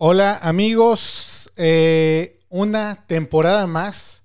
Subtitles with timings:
[0.00, 4.22] Hola amigos, eh, una temporada más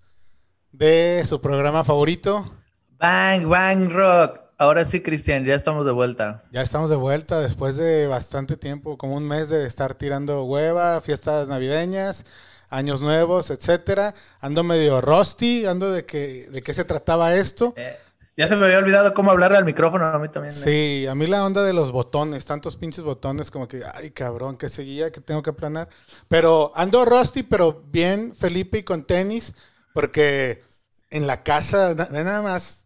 [0.72, 2.54] de su programa favorito.
[3.00, 4.40] Bang, bang, rock.
[4.60, 6.44] Ahora sí, Cristian, ya estamos de vuelta.
[6.52, 11.02] Ya estamos de vuelta después de bastante tiempo, como un mes de estar tirando hueva,
[11.02, 12.24] fiestas navideñas,
[12.70, 14.14] años nuevos, etcétera.
[14.42, 17.74] Ando medio rusty, ando de que de qué se trataba esto.
[17.78, 17.98] Eh,
[18.36, 20.54] ya se me había olvidado cómo hablarle al micrófono a mí también.
[20.54, 20.58] ¿eh?
[20.58, 24.58] Sí, a mí la onda de los botones, tantos pinches botones, como que, ay cabrón,
[24.58, 25.90] que seguía, que tengo que planar.
[26.28, 29.54] Pero ando rusty, pero bien, Felipe, y con tenis,
[29.94, 30.64] porque
[31.10, 32.84] en la casa, nada más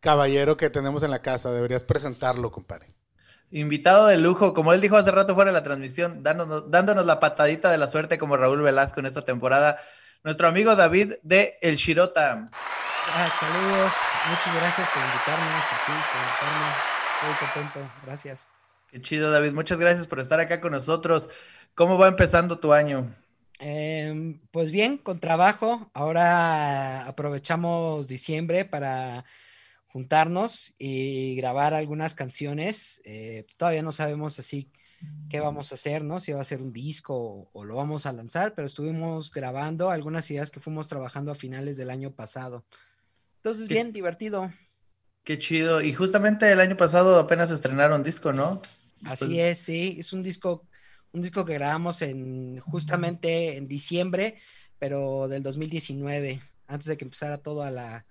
[0.00, 1.52] caballero que tenemos en la casa.
[1.52, 2.94] Deberías presentarlo, compadre.
[3.50, 7.20] Invitado de lujo, como él dijo hace rato fuera de la transmisión, dándonos, dándonos la
[7.20, 9.78] patadita de la suerte como Raúl Velasco en esta temporada,
[10.22, 12.50] nuestro amigo David de El Shirota.
[12.52, 13.92] Ah, saludos,
[14.28, 16.90] muchas gracias por invitarme aquí, por invitarme.
[17.26, 18.48] Muy contento, gracias.
[18.90, 21.28] Qué chido, David, muchas gracias por estar acá con nosotros.
[21.74, 23.14] ¿Cómo va empezando tu año?
[23.60, 25.90] Eh, pues bien, con trabajo.
[25.94, 29.24] Ahora aprovechamos diciembre para
[29.86, 33.00] juntarnos y grabar algunas canciones.
[33.04, 34.70] Eh, todavía no sabemos así
[35.28, 36.20] qué vamos a hacer, ¿no?
[36.20, 40.30] Si va a ser un disco o, lo vamos a lanzar, pero estuvimos grabando algunas
[40.30, 42.64] ideas que fuimos trabajando a finales del año pasado.
[43.36, 44.50] Entonces, bien, divertido.
[45.24, 45.80] Qué chido.
[45.80, 48.60] Y justamente el año pasado apenas estrenaron disco, ¿no?
[49.04, 49.96] Así pues es, sí.
[49.98, 50.66] Es un disco,
[51.12, 54.36] un disco que grabamos en justamente en diciembre,
[54.78, 58.06] pero del 2019, antes de que empezara todo a la,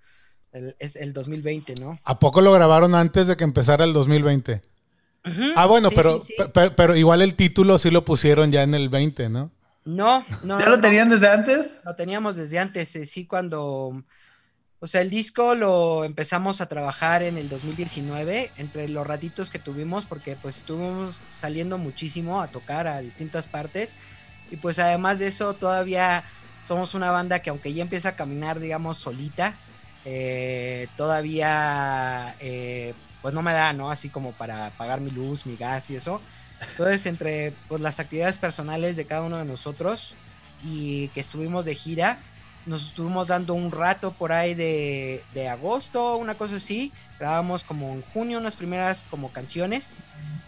[0.78, 1.98] es el 2020, ¿no?
[2.04, 4.62] ¿A poco lo grabaron antes de que empezara el 2020?
[5.54, 6.22] Ah, bueno, pero,
[6.76, 9.50] Pero, igual el título sí lo pusieron ya en el 20, ¿no?
[9.84, 10.58] No, no.
[10.58, 11.80] ¿Ya lo tenían desde antes?
[11.84, 14.02] Lo teníamos desde antes, eh, sí, cuando.
[14.82, 19.58] O sea, el disco lo empezamos a trabajar en el 2019, entre los ratitos que
[19.58, 23.92] tuvimos, porque pues estuvimos saliendo muchísimo a tocar a distintas partes.
[24.50, 26.24] Y pues además de eso, todavía
[26.66, 29.54] somos una banda que aunque ya empieza a caminar, digamos, solita,
[30.06, 33.90] eh, todavía eh, pues no me da, ¿no?
[33.90, 36.20] Así como para pagar mi luz, mi gas y eso.
[36.70, 40.14] Entonces, entre pues, las actividades personales de cada uno de nosotros
[40.62, 42.18] y que estuvimos de gira,
[42.66, 46.92] nos estuvimos dando un rato por ahí de, de agosto, una cosa así.
[47.18, 49.98] Grabamos como en junio unas primeras como canciones.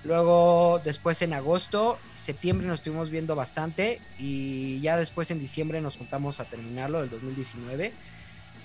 [0.04, 5.96] Luego, después en agosto, septiembre nos estuvimos viendo bastante y ya después en diciembre nos
[5.96, 7.92] juntamos a terminarlo del 2019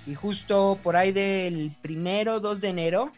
[0.07, 3.11] y justo por ahí del primero, 2 de enero,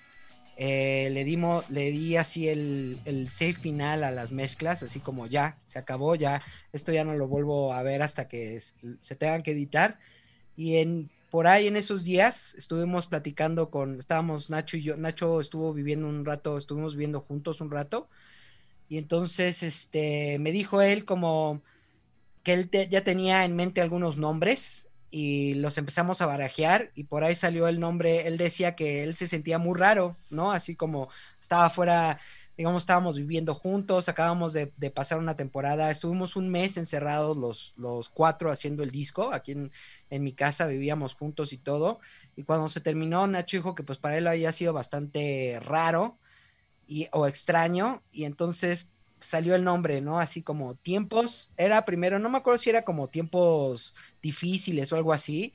[0.61, 5.25] eh, le, dimos, le di así el, el save final a las mezclas, así como
[5.25, 6.41] ya, se acabó, ya,
[6.73, 9.99] esto ya no lo vuelvo a ver hasta que se tengan que editar.
[10.57, 15.39] Y en, por ahí en esos días estuvimos platicando con, estábamos Nacho y yo, Nacho
[15.39, 18.09] estuvo viviendo un rato, estuvimos viviendo juntos un rato.
[18.89, 21.61] Y entonces este, me dijo él como
[22.43, 27.23] que él ya tenía en mente algunos nombres y los empezamos a barajear y por
[27.23, 30.51] ahí salió el nombre, él decía que él se sentía muy raro, ¿no?
[30.51, 31.09] Así como
[31.41, 32.19] estaba fuera,
[32.57, 38.09] digamos, estábamos viviendo juntos, acabamos de, pasar una temporada, estuvimos un mes encerrados los, los
[38.09, 39.71] cuatro haciendo el disco, aquí en,
[40.09, 41.99] en, mi casa vivíamos juntos y todo,
[42.35, 46.19] y cuando se terminó, Nacho dijo que pues para él había sido bastante raro
[46.87, 50.19] y, o extraño, y entonces salió el nombre, ¿no?
[50.19, 55.13] Así como tiempos, era primero, no me acuerdo si era como tiempos difíciles o algo
[55.13, 55.53] así,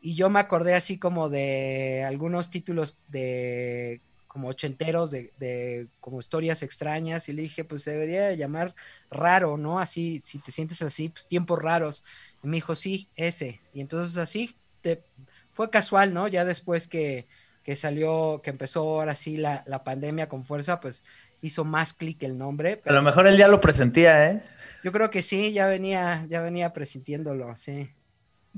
[0.00, 4.00] y yo me acordé así como de algunos títulos de
[4.32, 8.74] como ochenteros, de, de como historias extrañas, y le dije, pues debería llamar
[9.10, 9.78] raro, ¿no?
[9.78, 12.02] Así, si te sientes así, pues tiempos raros.
[12.42, 13.60] Y me dijo, sí, ese.
[13.74, 15.04] Y entonces así, te,
[15.52, 16.28] fue casual, ¿no?
[16.28, 17.26] Ya después que,
[17.62, 21.04] que salió, que empezó ahora sí la, la pandemia con fuerza, pues
[21.42, 22.80] hizo más clic el nombre.
[22.86, 24.42] a lo mejor él ya lo presentía, ¿eh?
[24.82, 27.90] Yo creo que sí, ya venía, ya venía presintiéndolo, sí.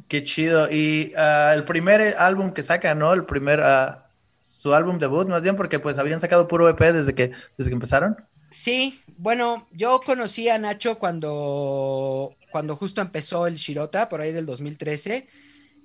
[0.08, 0.70] Qué chido.
[0.70, 3.12] Y ah, el primer álbum que saca, ¿no?
[3.12, 3.96] El primer, uh,
[4.40, 7.74] su álbum debut, más bien, porque pues habían sacado puro EP desde que, desde que
[7.74, 8.16] empezaron.
[8.50, 14.46] Sí, bueno, yo conocí a Nacho cuando, cuando justo empezó el Shirota, por ahí del
[14.46, 15.26] 2013,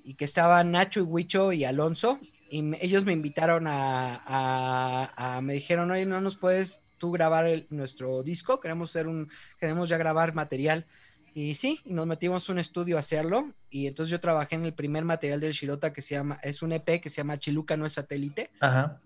[0.03, 2.19] y que estaban Nacho y Huicho y Alonso,
[2.49, 7.65] y ellos me invitaron a, a, a, me dijeron, oye, no nos puedes tú grabar
[7.69, 9.29] nuestro disco, queremos hacer un,
[9.59, 10.85] queremos ya grabar material.
[11.33, 13.53] Y sí, nos metimos un estudio a hacerlo.
[13.69, 16.73] Y entonces yo trabajé en el primer material del Shirota que se llama, es un
[16.73, 18.51] EP que se llama Chiluca no es satélite.
[18.59, 18.99] Ajá.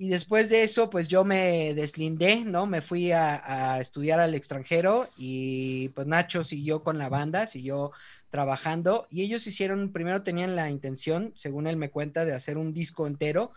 [0.00, 2.66] Y después de eso, pues yo me deslindé, ¿no?
[2.66, 7.90] Me fui a, a, estudiar al extranjero y pues Nacho siguió con la banda, siguió
[8.30, 12.72] trabajando y ellos hicieron, primero tenían la intención, según él me cuenta, de hacer un
[12.72, 13.52] disco entero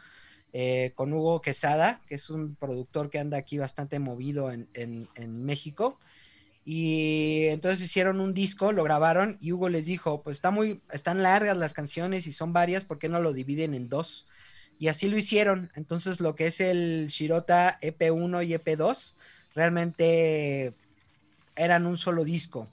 [0.53, 5.07] eh, con Hugo Quesada, que es un productor que anda aquí bastante movido en,
[5.45, 5.97] México.
[6.65, 11.23] Y entonces hicieron un disco, lo grabaron y Hugo les dijo, pues está muy, están
[11.23, 14.27] largas las canciones y son varias, ¿por qué no lo dividen en dos?
[14.77, 15.71] Y así lo hicieron.
[15.75, 19.15] Entonces lo que es el Shirota EP1 y EP2
[19.55, 20.73] realmente
[21.55, 22.67] eran un solo disco.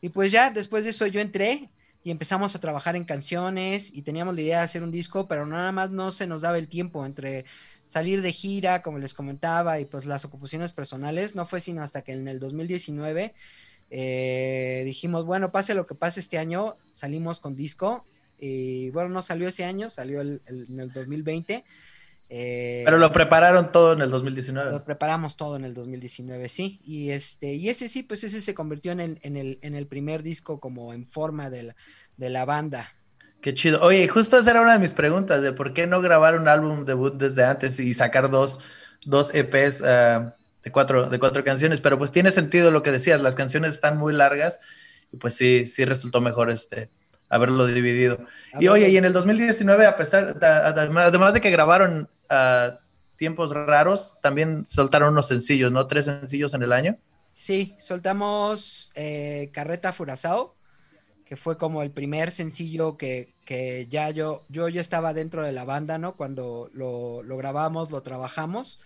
[0.00, 1.70] Y pues ya después de eso yo entré
[2.04, 5.46] y empezamos a trabajar en canciones y teníamos la idea de hacer un disco, pero
[5.46, 7.46] nada más no se nos daba el tiempo entre
[7.86, 11.34] salir de gira, como les comentaba, y pues las ocupaciones personales.
[11.34, 13.34] No fue sino hasta que en el 2019
[13.88, 18.04] eh, dijimos, bueno, pase lo que pase este año, salimos con disco.
[18.38, 21.64] Y bueno, no salió ese año, salió en el 2020.
[22.28, 24.72] Eh, Pero lo prepararon todo en el 2019.
[24.72, 26.80] Lo preparamos todo en el 2019, sí.
[26.84, 29.86] Y este, y ese sí, pues ese se convirtió en el, en el, en el
[29.86, 31.76] primer disco como en forma de la,
[32.16, 32.94] de la banda.
[33.40, 33.82] Qué chido.
[33.82, 36.86] Oye, justo esa era una de mis preguntas, de por qué no grabar un álbum
[36.86, 38.58] debut desde antes y sacar dos,
[39.04, 41.82] dos EPs ah, de, cuatro, de cuatro canciones.
[41.82, 44.60] Pero pues tiene sentido lo que decías, las canciones están muy largas
[45.12, 46.90] y pues sí, sí resultó mejor este
[47.28, 48.18] haberlo dividido.
[48.58, 52.08] y oye, y en el 2019, a pesar, además de que grabaron
[53.16, 55.86] tiempos raros, también soltaron unos sencillos, ¿no?
[55.86, 56.98] Tres sencillos en el año.
[57.32, 60.56] Sí, soltamos eh, Carreta Furazao,
[61.24, 63.34] que fue como el primer sencillo que,
[63.90, 66.16] ya yo, yo ya estaba dentro de la banda, ¿no?
[66.16, 68.80] Cuando lo, grabamos, lo trabajamos.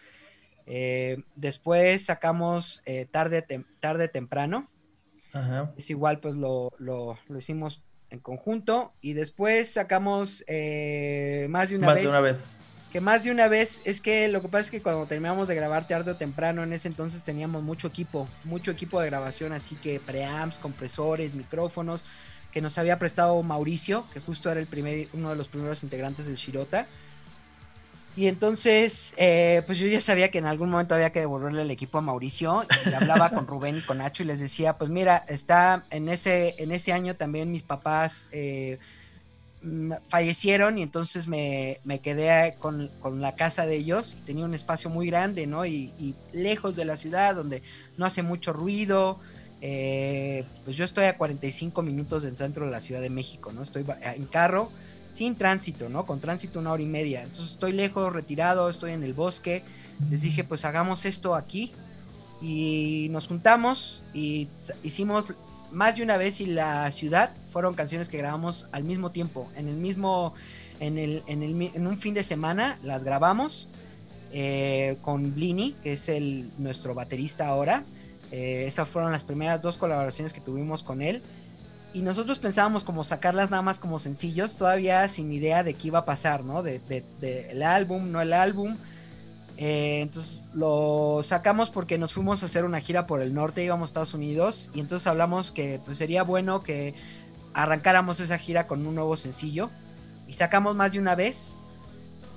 [0.67, 3.44] Eh, después sacamos eh, tarde,
[3.81, 4.70] tarde temprano.
[5.76, 8.93] Es igual, pues lo, lo, lo, hicimos en conjunto.
[9.00, 12.02] Y después sacamos más de una más vez.
[12.02, 12.58] De una vez
[12.93, 15.55] que más de una vez es que lo que pasa es que cuando terminamos de
[15.55, 19.76] grabar tarde o temprano, en ese entonces teníamos mucho equipo, mucho equipo de grabación, así
[19.76, 22.05] que preamps, compresores, micrófonos,
[22.50, 26.26] que nos había prestado Mauricio, que justo era el primer, uno de los primeros integrantes
[26.26, 26.87] del Shirota.
[28.17, 31.70] Y entonces, eh, pues yo ya sabía que en algún momento había que devolverle el
[31.70, 32.67] equipo a Mauricio.
[32.85, 36.56] Y hablaba con Rubén y con Nacho y les decía, pues mira, está en ese,
[36.58, 38.81] en ese año también mis papás eh,
[40.09, 42.91] fallecieron y entonces me, quedé con,
[43.21, 44.17] la casa de ellos.
[44.25, 45.67] Tenía un espacio muy grande, ¿no?
[45.67, 47.63] Y, lejos de la ciudad, donde
[47.97, 49.19] no hace mucho ruido.
[49.61, 53.63] Eh, pues yo estoy a 45 minutos del centro de la Ciudad de México, ¿no?
[53.63, 54.71] Estoy en carro,
[55.09, 56.07] sin tránsito, ¿no?
[56.07, 57.23] Con tránsito una hora y media.
[57.23, 59.65] Entonces estoy lejos, retirado, estoy en el bosque.
[60.11, 61.73] Les dije, pues hagamos esto aquí.
[62.41, 64.47] Y nos juntamos y
[64.85, 65.35] hicimos
[65.73, 69.69] más de una vez y la ciudad fueron canciones que grabamos al mismo tiempo, en
[69.69, 70.35] el mismo,
[70.81, 73.69] en, el, en, el, en un fin de semana las grabamos
[74.32, 77.85] eh, con Blini, que es el, nuestro baterista ahora.
[78.31, 81.23] Eh, esas fueron las primeras dos colaboraciones que tuvimos con él.
[81.94, 86.00] Y nosotros pensábamos como sacarlas nada más como sencillos, todavía sin idea de qué iba
[86.00, 86.62] a pasar, ¿no?
[86.62, 88.76] De, de, el álbum, no el álbum.
[89.61, 93.89] Eh, entonces lo sacamos porque nos fuimos a hacer una gira por el norte, íbamos
[93.89, 96.95] a Estados Unidos y entonces hablamos que pues, sería bueno que
[97.55, 99.69] arrancáramos esa gira con un nuevo sencillo.
[100.29, 101.61] Y sacamos más de una vez.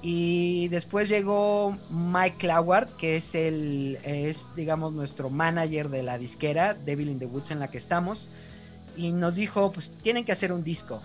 [0.02, 6.74] Y después llegó Mike Cloward que es el es digamos nuestro manager de la disquera
[6.74, 8.30] Devil in the Woods en la que estamos.
[8.98, 11.04] Y nos dijo pues tienen que hacer un disco.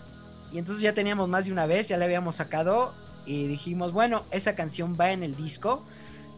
[0.51, 2.95] Y entonces ya teníamos más de una vez ya le habíamos sacado.
[3.27, 5.85] Y dijimos bueno esa canción va en el disco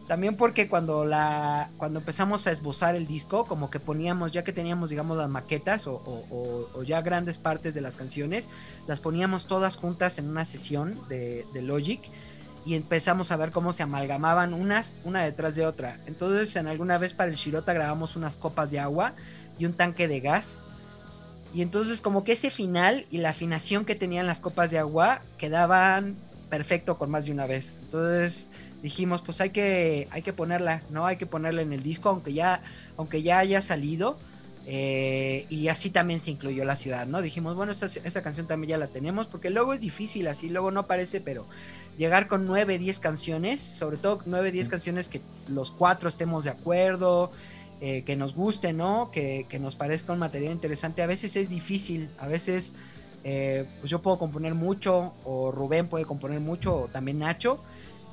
[0.09, 4.51] también porque cuando la cuando empezamos a esbozar el disco, como que poníamos, ya que
[4.51, 8.49] teníamos, digamos, las maquetas o, ya grandes partes de las canciones,
[8.87, 12.01] las poníamos todas juntas en una sesión de, Logic
[12.65, 15.99] y empezamos a ver cómo se amalgamaban unas una detrás de otra.
[16.07, 19.13] Entonces, en alguna vez para el Shirota grabamos unas copas de agua
[19.59, 20.65] y un tanque de gas.
[21.53, 25.21] Y entonces como que ese final y la afinación que tenían las copas de agua
[25.37, 26.15] quedaban
[26.49, 27.77] perfecto con más de una vez.
[27.83, 28.49] Entonces
[28.81, 31.05] dijimos, pues hay que, hay que ponerla, ¿no?
[31.05, 32.61] Hay que ponerla en el disco, aunque ya,
[32.97, 34.17] aunque ya haya salido.
[34.71, 37.23] Eh, y así también se incluyó la ciudad, ¿no?
[37.23, 40.85] Dijimos, bueno, esa, canción también ya la tenemos, porque luego es difícil, así luego no
[40.85, 41.47] parece, pero
[41.97, 46.51] llegar con 9, 10 canciones, sobre todo 9, 10 canciones que los cuatro estemos de
[46.51, 47.31] acuerdo,
[47.81, 49.09] eh, que nos guste, ¿no?
[49.11, 52.73] Que, nos parezca un material interesante, a veces es difícil, a veces
[53.23, 57.59] eh, pues yo puedo componer mucho, o Rubén puede componer mucho, o también Nacho,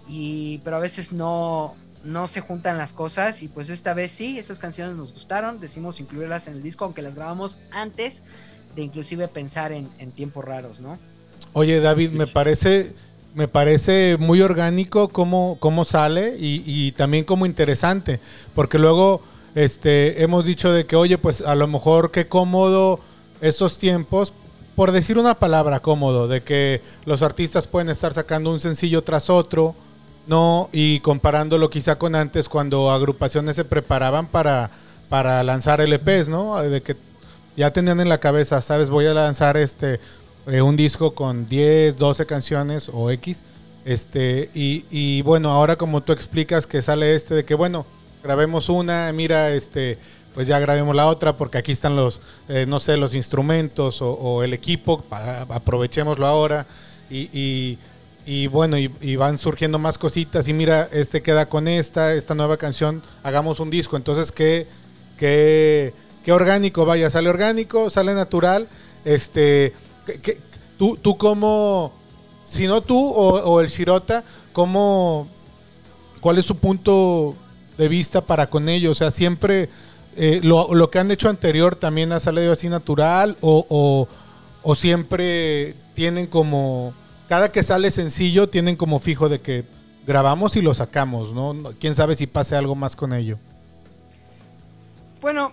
[0.09, 4.39] y pero a veces no no se juntan las cosas y pues esta vez sí,
[4.39, 8.23] esas canciones nos gustaron, decimos incluirlas en el disco, aunque las grabamos antes
[8.77, 10.99] de inclusive pensar en, tiempos raros, ¿no?
[11.53, 12.93] Oye David, me parece,
[13.35, 18.21] me parece muy orgánico cómo, cómo sale y, y, también como interesante,
[18.55, 19.23] porque luego
[19.55, 23.01] este, hemos dicho de que, oye, pues a lo mejor qué cómodo
[23.41, 24.33] estos tiempos,
[24.77, 29.31] por decir una palabra cómodo, de que los artistas pueden estar sacando un sencillo tras
[29.31, 29.75] otro,
[30.27, 34.71] no, y comparándolo quizá con antes cuando agrupaciones se preparaban para,
[35.09, 36.61] para lanzar LPs, ¿no?
[36.63, 36.97] De que
[37.57, 40.01] ya tenían en la cabeza, sabes, voy a lanzar este
[40.47, 43.41] eh, un disco con 10, 12 canciones o X.
[43.85, 47.87] Este, y, y bueno, ahora como tú explicas que sale este de que bueno,
[48.23, 49.99] grabemos una, mira, este,
[50.35, 54.43] pues ya grabemos la otra porque aquí están los, eh, no sé, los instrumentos o,
[54.43, 55.03] el equipo,
[55.49, 56.67] aprovechémoslo ahora
[57.09, 57.79] y, y,
[58.49, 63.03] bueno, y, van surgiendo más cositas y mira, este queda con esta, esta nueva canción,
[63.23, 64.67] hagamos un disco, entonces qué,
[65.17, 68.67] qué, qué orgánico, vaya, sale orgánico, sale natural,
[69.05, 69.73] este,
[70.23, 70.41] que,
[70.77, 71.93] tú, tú como,
[72.51, 75.29] si no tú o, el Shirota, ¿cómo,
[76.21, 77.37] cuál es su punto
[77.79, 78.93] de vista para con ellos?
[78.93, 79.69] O sea, siempre
[80.17, 84.09] eh, lo, que han hecho anterior también ha salido así natural o,
[84.63, 86.93] o, siempre tienen como,
[87.29, 89.65] cada que sale sencillo tienen como fijo de que
[90.07, 91.73] grabamos y lo sacamos, ¿no?
[91.81, 93.39] ¿Quién sabe si pase algo más con ello?
[95.21, 95.53] Bueno,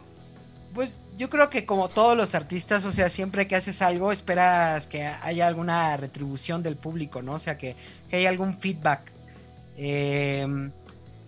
[0.74, 4.88] pues yo creo que como todos los artistas, o sea, siempre que haces algo esperas
[4.88, 7.34] que haya alguna retribución del público, ¿no?
[7.34, 7.76] O sea, que,
[8.12, 9.02] haya algún feedback.
[9.76, 10.72] Eh,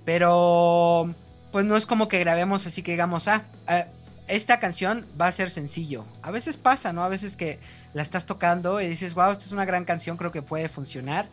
[0.04, 1.10] pero
[1.52, 3.86] pues no es como que grabemos así que digamos, ah, eh,
[4.28, 6.06] esta canción va a ser sencillo.
[6.22, 7.04] A veces pasa, ¿no?
[7.04, 7.60] A veces que
[7.94, 11.28] la estás tocando y dices, wow, esta es una gran canción, creo que puede funcionar.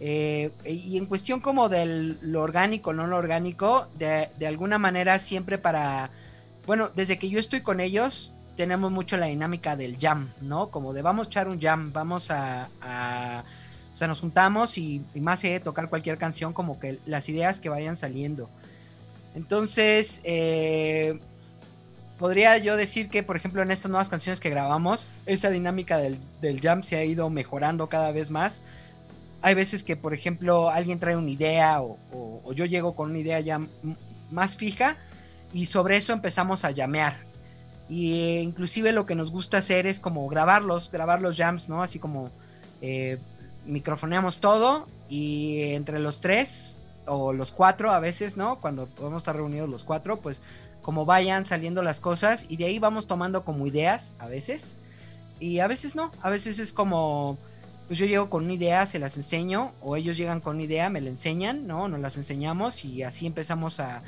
[0.00, 5.58] Eh, y en cuestión como de lo orgánico, no lo orgánico, de, alguna manera siempre
[5.58, 6.10] para,
[6.66, 10.70] bueno, desde que yo estoy con ellos, tenemos mucho la dinámica del jam, ¿no?
[10.70, 12.68] Como de vamos a echar un jam, vamos a,
[13.92, 17.60] o sea, nos juntamos y, y más de tocar cualquier canción, como que las ideas
[17.60, 18.48] que vayan saliendo.
[19.34, 21.18] Entonces, eh,
[22.22, 26.20] podría yo decir que, por ejemplo, en estas nuevas canciones que grabamos, esa dinámica del,
[26.62, 28.62] jam se ha ido mejorando cada vez más.
[29.40, 33.40] Hay veces que, por ejemplo, alguien trae una idea o, yo llego con una idea
[33.40, 33.60] ya
[34.30, 34.98] más fija
[35.52, 37.16] y sobre eso empezamos a llamear.
[37.88, 41.82] Y eh, inclusive lo que nos gusta hacer es como grabarlos, grabar los jams, ¿no?
[41.82, 42.30] Así como
[42.82, 43.18] eh,
[43.66, 48.60] microfoneamos todo y entre los tres o los cuatro a veces, ¿no?
[48.60, 50.40] Cuando podemos estar reunidos los cuatro, pues
[50.82, 54.78] como vayan saliendo las cosas y de ahí vamos tomando como ideas a veces
[55.40, 57.38] y a veces no, a veces es como
[57.88, 60.88] pues yo llego con una idea, se las enseño o ellos llegan con una idea,
[60.88, 61.88] me la enseñan, ¿no?
[61.88, 64.02] Nos las enseñamos y así empezamos a,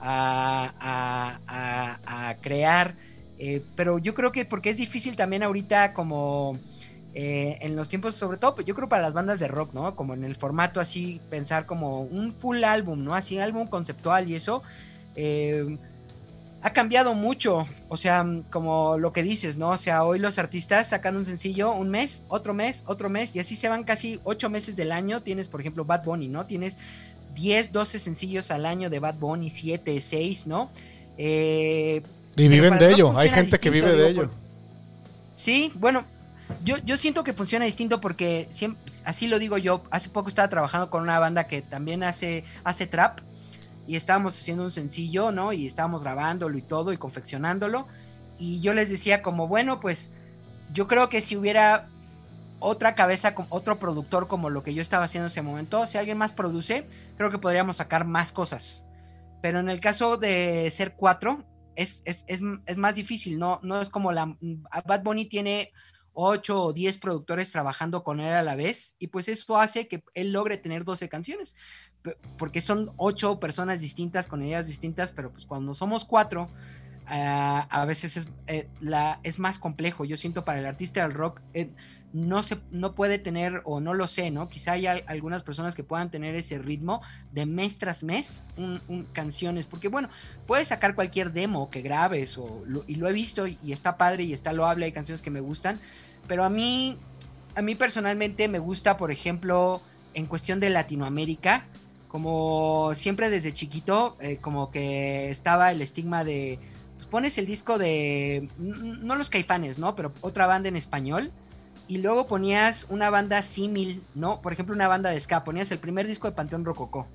[0.00, 1.40] a,
[2.06, 2.94] a, crear.
[3.38, 6.58] Eh, pero yo creo que porque es difícil también ahorita como
[7.14, 9.96] eh, en los tiempos, sobre todo, pues yo creo para las bandas de rock, ¿no?
[9.96, 13.14] Como en el formato así, pensar como un full álbum, ¿no?
[13.14, 14.62] Así, álbum conceptual y eso.
[15.16, 15.78] Eh,
[16.64, 19.68] ha cambiado mucho, o sea, como lo que dices, ¿no?
[19.68, 23.38] O sea, hoy los artistas sacan un sencillo un mes, otro mes, otro mes, y
[23.38, 25.20] así se van casi ocho meses del año.
[25.20, 26.46] Tienes, por ejemplo, Bad Bunny, ¿no?
[26.46, 26.78] Tienes
[27.34, 30.70] 10, 12 sencillos al año de Bad Bunny, 7, 6, ¿no?
[31.18, 32.02] Eh,
[32.34, 34.30] y viven de ello, hay gente que vive de ello.
[35.32, 36.06] Sí, bueno,
[36.64, 38.48] yo, yo siento que funciona distinto porque
[39.04, 39.82] así lo digo yo.
[39.90, 43.20] Hace poco estaba trabajando con una banda que también hace, hace trap
[43.86, 45.52] y estábamos haciendo un sencillo, ¿no?
[45.52, 47.86] Y estábamos grabándolo y todo y confeccionándolo.
[48.38, 50.10] Y yo les decía como, bueno, pues
[50.72, 51.88] yo creo que si hubiera
[52.58, 56.18] otra cabeza, otro productor como lo que yo estaba haciendo en ese momento, si alguien
[56.18, 56.86] más produce,
[57.16, 58.84] creo que podríamos sacar más cosas.
[59.42, 61.44] Pero en el caso de ser cuatro,
[61.76, 63.60] es, es, es, es más difícil, ¿no?
[63.62, 64.36] No es como la...
[64.86, 65.72] Bad Bunny tiene
[66.14, 70.02] 8 o 10 productores trabajando con él a la vez y pues eso hace que
[70.14, 71.56] él logre tener 12 canciones
[72.38, 76.48] porque son 8 personas distintas con ideas distintas pero pues cuando somos 4
[77.06, 80.04] ah, a veces es, eh, la, es más complejo.
[80.04, 81.70] Yo siento para el artista del rock eh,
[82.12, 85.82] no se no puede tener o no lo sé no quizá haya algunas personas que
[85.82, 90.08] puedan tener ese ritmo de mes tras mes un, canciones porque bueno
[90.46, 94.22] puedes sacar cualquier demo que grabes o y lo he visto y, y está padre
[94.22, 95.80] y está loable hay canciones que me gustan
[96.26, 96.96] pero a mí,
[97.54, 99.80] a mí personalmente me gusta, por ejemplo,
[100.14, 101.66] en cuestión de Latinoamérica,
[102.08, 106.58] como siempre desde chiquito, eh, como que estaba el estigma de,
[107.14, 109.94] pones el disco de, no los caifanes, ¿no?
[109.94, 111.30] Pero otra banda en español.
[111.86, 114.40] Y luego ponías una banda símil, ¿no?
[114.40, 115.44] Por ejemplo, una banda de ska.
[115.44, 117.06] Ponías el primer disco de Panteón Rococó.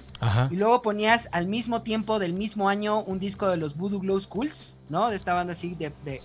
[0.51, 4.21] Y luego ponías al mismo tiempo del mismo año un disco de los Voodoo Glow
[4.21, 5.09] Schools, ¿no?
[5.09, 6.21] De esta banda así de, de,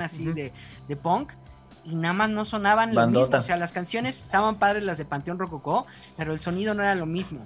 [0.00, 0.52] así de,
[0.86, 1.32] de punk
[1.84, 3.36] y nada más no sonaban lo mismo.
[3.36, 5.84] O sea, las canciones estaban padres, las de Panteón Rococó,
[6.16, 7.40] pero el sonido no era lo mismo.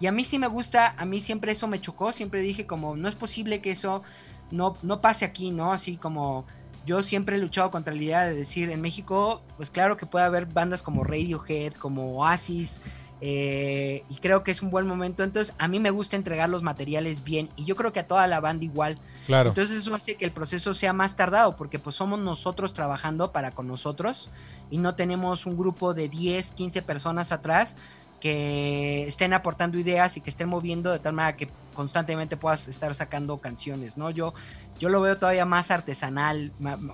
[0.00, 2.96] Y a mí sí me gusta, a mí siempre eso me chocó, siempre dije como,
[2.96, 4.02] no es posible que eso
[4.50, 5.72] no, no pase aquí, ¿no?
[5.72, 6.44] Así como
[6.86, 10.24] yo siempre he luchado contra la idea de decir, en México, pues claro que puede
[10.24, 12.82] haber bandas como Radiohead, como Oasis,
[13.20, 15.22] eh, y creo que es un buen momento.
[15.22, 18.26] Entonces, a mí me gusta entregar los materiales bien y yo creo que a toda
[18.26, 18.98] la banda igual.
[19.26, 19.48] Claro.
[19.50, 23.50] Entonces, eso hace que el proceso sea más tardado porque pues somos nosotros trabajando para
[23.52, 24.28] con nosotros
[24.70, 27.76] y no tenemos un grupo de 10, 15 personas atrás
[28.24, 32.94] que estén aportando ideas y que estén moviendo de tal manera que constantemente puedas estar
[32.94, 34.08] sacando canciones, ¿no?
[34.08, 34.32] Yo,
[34.80, 36.50] yo lo veo todavía más artesanal,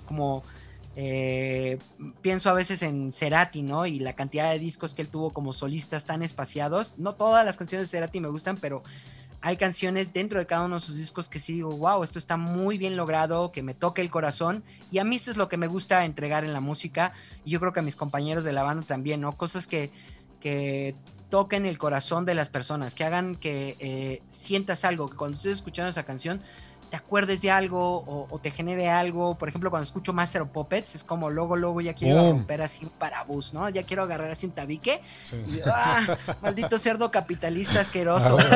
[0.07, 0.43] como
[0.97, 1.79] eh,
[2.21, 3.87] pienso a veces en Cerati, ¿no?
[3.87, 6.97] Y la cantidad de discos que él tuvo como solistas tan espaciados.
[6.99, 8.83] No todas las canciones de Cerati me gustan, pero
[9.41, 12.39] hay canciones dentro de cada uno de sus discos que sí digo, wow, esto está
[12.39, 14.65] muy bien logrado, que me toque el corazón.
[14.91, 17.13] Y a mí eso es lo que me gusta entregar en la música.
[17.45, 19.31] Y yo creo que a mis compañeros de la banda también, ¿no?
[19.31, 19.93] Cosas que,
[20.41, 20.97] que
[21.31, 25.55] toquen el corazón de las personas, que hagan que eh, sientas algo, que cuando estés
[25.55, 26.43] escuchando esa canción
[26.91, 29.37] te acuerdes de algo o, te genere algo.
[29.37, 32.85] Por ejemplo, cuando escucho Master of Puppets, es como luego, luego ya quiero romper así
[32.85, 33.69] un parabús, ¿no?
[33.69, 35.01] Ya quiero agarrar así un tabique.
[35.33, 36.19] Y, ¡ah!
[36.43, 38.37] Maldito cerdo capitalista asqueroso.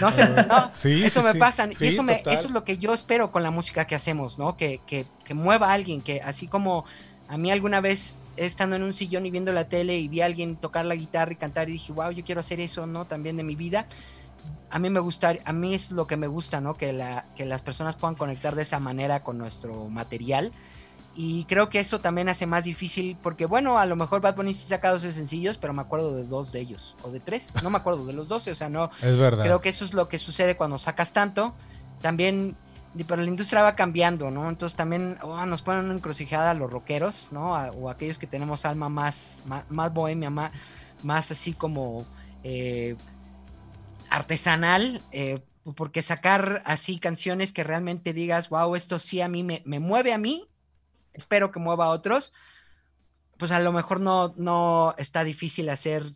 [0.00, 0.70] No sé, no.
[0.84, 1.68] eso me pasa.
[1.78, 4.56] y eso, me, eso es lo que yo espero con la música que hacemos, ¿no?
[4.56, 6.84] Que, que, que mueva a alguien, que así como
[7.28, 10.26] a mí alguna vez estando en un sillón y viendo la tele y vi a
[10.26, 13.04] alguien tocar la guitarra y cantar y dije, wow, yo quiero hacer eso, ¿no?
[13.04, 13.86] También de mi vida
[14.70, 16.74] a mí me gusta, a mí es lo que me gusta, ¿no?
[16.74, 20.50] Que, la, que las personas puedan conectar de esa manera con nuestro material.
[21.14, 24.52] Y creo que eso también hace más difícil, porque bueno, a lo mejor Bad Bunny
[24.52, 27.70] sí saca 12 sencillos, pero me acuerdo de dos de ellos, o de tres, no
[27.70, 28.90] me acuerdo de los 12, o sea, no.
[29.00, 29.44] Es verdad.
[29.44, 31.54] Creo que eso es lo que sucede cuando sacas tanto.
[32.02, 32.54] También,
[33.04, 34.48] pero la industria va cambiando, ¿no?
[34.48, 37.52] Entonces también oh, nos ponen una encrucijada a los rockeros, ¿no?
[37.52, 42.04] o aquellos que tenemos alma más, más, bohemia, más, así como.
[42.42, 42.96] Eh,
[44.10, 45.40] artesanal, eh,
[45.74, 50.18] porque sacar así canciones que realmente digas, wow, esto sí a mí me, mueve a
[50.18, 50.48] mí,
[51.12, 52.32] espero que mueva a otros,
[53.36, 56.06] pues a lo mejor no, no está difícil hacer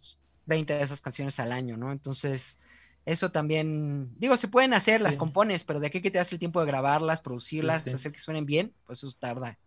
[0.47, 1.93] 20 de esas canciones al año, ¿no?
[1.93, 2.61] Entonces,
[3.07, 6.39] eso también, digo, se pueden hacer, las compones, pero de aquí que te das el
[6.39, 9.59] tiempo de grabarlas, producirlas, hacer que suenen bien, pues eso tarda.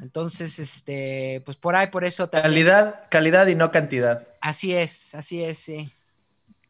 [0.00, 2.52] Entonces, este, pues por ahí, por eso también.
[2.52, 4.28] Calidad, calidad y no cantidad.
[4.40, 5.90] Así es, así es, sí.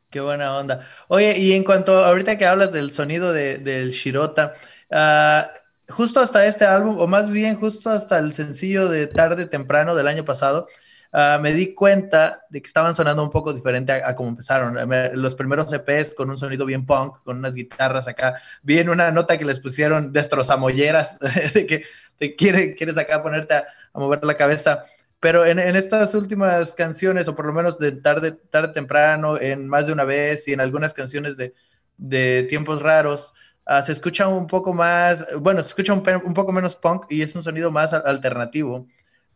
[0.08, 0.88] Qué buena onda.
[1.08, 4.54] Oye, y en cuanto ahorita que hablas del sonido de, del Shirota,
[4.90, 5.50] ah,
[5.88, 10.08] justo hasta este álbum, o más bien justo hasta el sencillo de Tarde Temprano del
[10.08, 10.68] año pasado,
[11.12, 14.76] ah, me di cuenta de que estaban sonando un poco diferente a, como empezaron.
[15.14, 18.40] los primeros EPs con un sonido bien punk, con unas guitarras acá.
[18.62, 21.18] Vi en una nota que les pusieron destrozamolleras,
[21.54, 21.84] de que
[22.18, 24.84] te quiere, quieres acá ponerte a mover la cabeza.
[25.20, 29.86] Pero en, estas últimas canciones, o por lo menos de tarde, tarde temprano, en más
[29.86, 33.34] de una vez y en algunas canciones de, tiempos raros,
[33.66, 36.02] ah, se escucha un poco más, bueno, se escucha un,
[36.34, 38.86] poco menos punk y es un sonido más alternativo.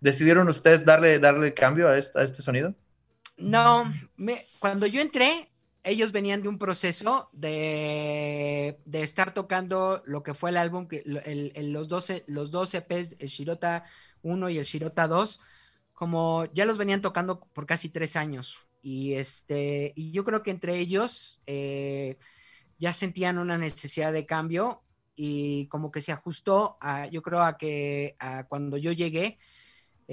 [0.02, 2.74] ¿Decidieron ustedes darle, darle cambio a este, sonido?
[3.38, 3.84] No,
[4.58, 5.52] cuando yo entré,
[5.84, 12.24] ellos venían de un proceso de, estar tocando lo que fue el álbum, los, 12,
[12.26, 13.84] los dos EPs, el Shirota
[14.22, 15.38] 1 y el Shirota 2,
[15.92, 18.58] como ya los venían tocando por casi tres años.
[18.82, 22.18] Y, este, y yo creo que entre ellos eh,
[22.76, 24.82] ya sentían una necesidad de cambio
[25.14, 28.16] y como que se ajustó, a, yo creo, a que
[28.48, 29.38] cuando yo llegué,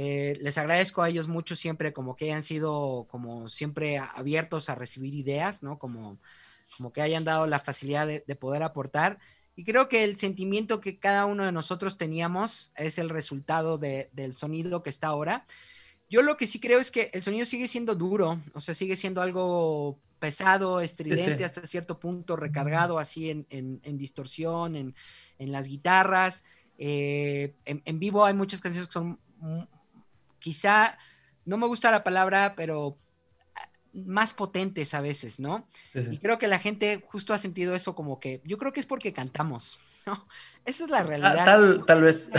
[0.02, 4.76] eh, les agradezco a ellos mucho siempre, como que hayan sido como siempre abiertos a
[4.76, 5.78] recibir ideas, ¿no?
[5.78, 6.18] Como,
[6.78, 9.20] como que hayan dado la facilidad de, poder aportar.
[9.58, 14.34] Y creo que el sentimiento que cada uno de nosotros teníamos es el resultado del
[14.36, 15.46] sonido que está ahora.
[16.10, 18.96] Yo lo que sí creo es que el sonido sigue siendo duro, o sea, sigue
[18.96, 24.96] siendo algo pesado, estridente hasta cierto punto, recargado así en, distorsión, en,
[25.52, 26.46] las guitarras.
[26.78, 29.20] Eh, en, vivo hay muchas canciones que son
[30.39, 30.97] quizá,
[31.45, 32.97] no me gusta la palabra, pero
[33.93, 35.67] más potentes a veces, ¿no?
[35.93, 38.86] Y creo que la gente justo ha sentido eso como que, yo creo que es
[38.86, 40.28] porque cantamos, ¿no?
[40.65, 41.45] Esa es la ah, realidad.
[41.45, 42.30] tal, tal vez.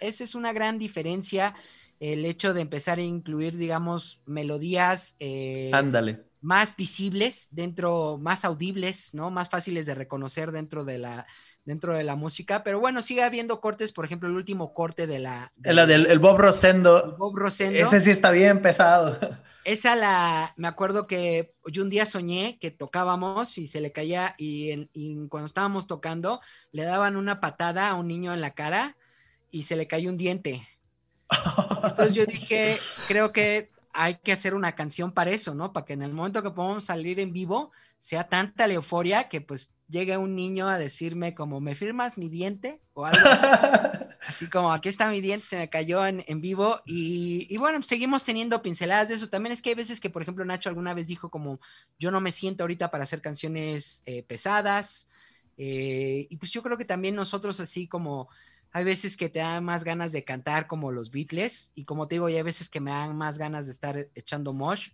[0.00, 1.54] esa es una gran diferencia
[2.00, 6.24] el hecho de empezar a incluir, digamos, melodías eh, Ándale.
[6.40, 9.30] más visibles dentro, más audibles, ¿no?
[9.30, 11.26] Más fáciles de reconocer dentro de la,
[11.64, 12.62] dentro de la música.
[12.62, 15.52] Pero bueno, sigue habiendo cortes, por ejemplo, el último corte de la...
[15.62, 17.04] la del el Bob Rosendo.
[17.04, 17.78] El Bob Rosendo.
[17.78, 19.18] Ese sí está bien pesado.
[19.64, 24.34] Esa la, me acuerdo que yo un día soñé que tocábamos y se le caía
[24.36, 26.40] y, y cuando estábamos tocando
[26.72, 28.96] le daban una patada a un niño en la cara
[29.52, 30.66] y se le cayó un diente.
[31.84, 35.72] Entonces yo dije, creo que hay que hacer una canción para eso, ¿no?
[35.72, 39.40] Para que en el momento que podamos salir en vivo sea tanta la euforia que
[39.40, 42.80] pues llegue un niño a decirme como, ¿me firmas mi diente?
[42.94, 43.46] O algo así.
[44.26, 46.80] Así como aquí está mi diente, se me cayó en, vivo.
[46.86, 49.28] Y, bueno, seguimos teniendo pinceladas de eso.
[49.28, 51.58] También es que hay veces que, por ejemplo, Nacho alguna vez dijo como,
[51.98, 55.08] yo no me siento ahorita para hacer canciones eh, pesadas.
[55.56, 58.28] Eh, y pues yo creo que también nosotros así como
[58.72, 62.14] hay veces que te dan más ganas de cantar como los Beatles y como te
[62.16, 64.90] digo, hay veces que me dan más ganas de estar echando mosh.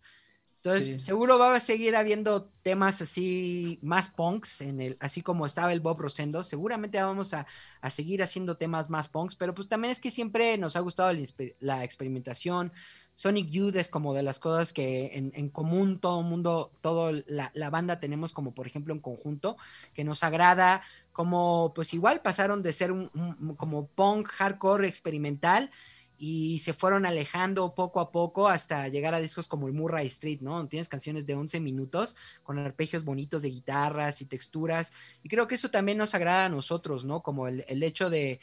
[0.57, 5.73] Entonces, seguro va a seguir habiendo temas así más punks, en el, así como estaba
[5.73, 6.43] el Bob Rosendo.
[6.43, 7.47] Seguramente vamos a,
[7.91, 11.17] seguir haciendo temas más punks, pero pues también es que siempre nos ha gustado
[11.61, 12.73] la, experimentación.
[13.19, 17.69] Sonic Youth es como de las cosas que en, común todo mundo, toda la, la,
[17.69, 19.57] banda tenemos como por ejemplo en conjunto,
[19.93, 23.09] que nos agrada, como pues igual pasaron de ser un,
[23.57, 25.73] como punk hardcore experimental
[26.17, 30.39] y se fueron alejando poco a poco hasta llegar a discos como el Murray Street,
[30.41, 30.69] ¿no?
[30.69, 34.93] Tienes canciones de 11 minutos con arpegios bonitos de guitarras y texturas.
[35.25, 37.21] Y creo que eso también nos agrada a nosotros, ¿no?
[37.25, 38.39] Como el, hecho de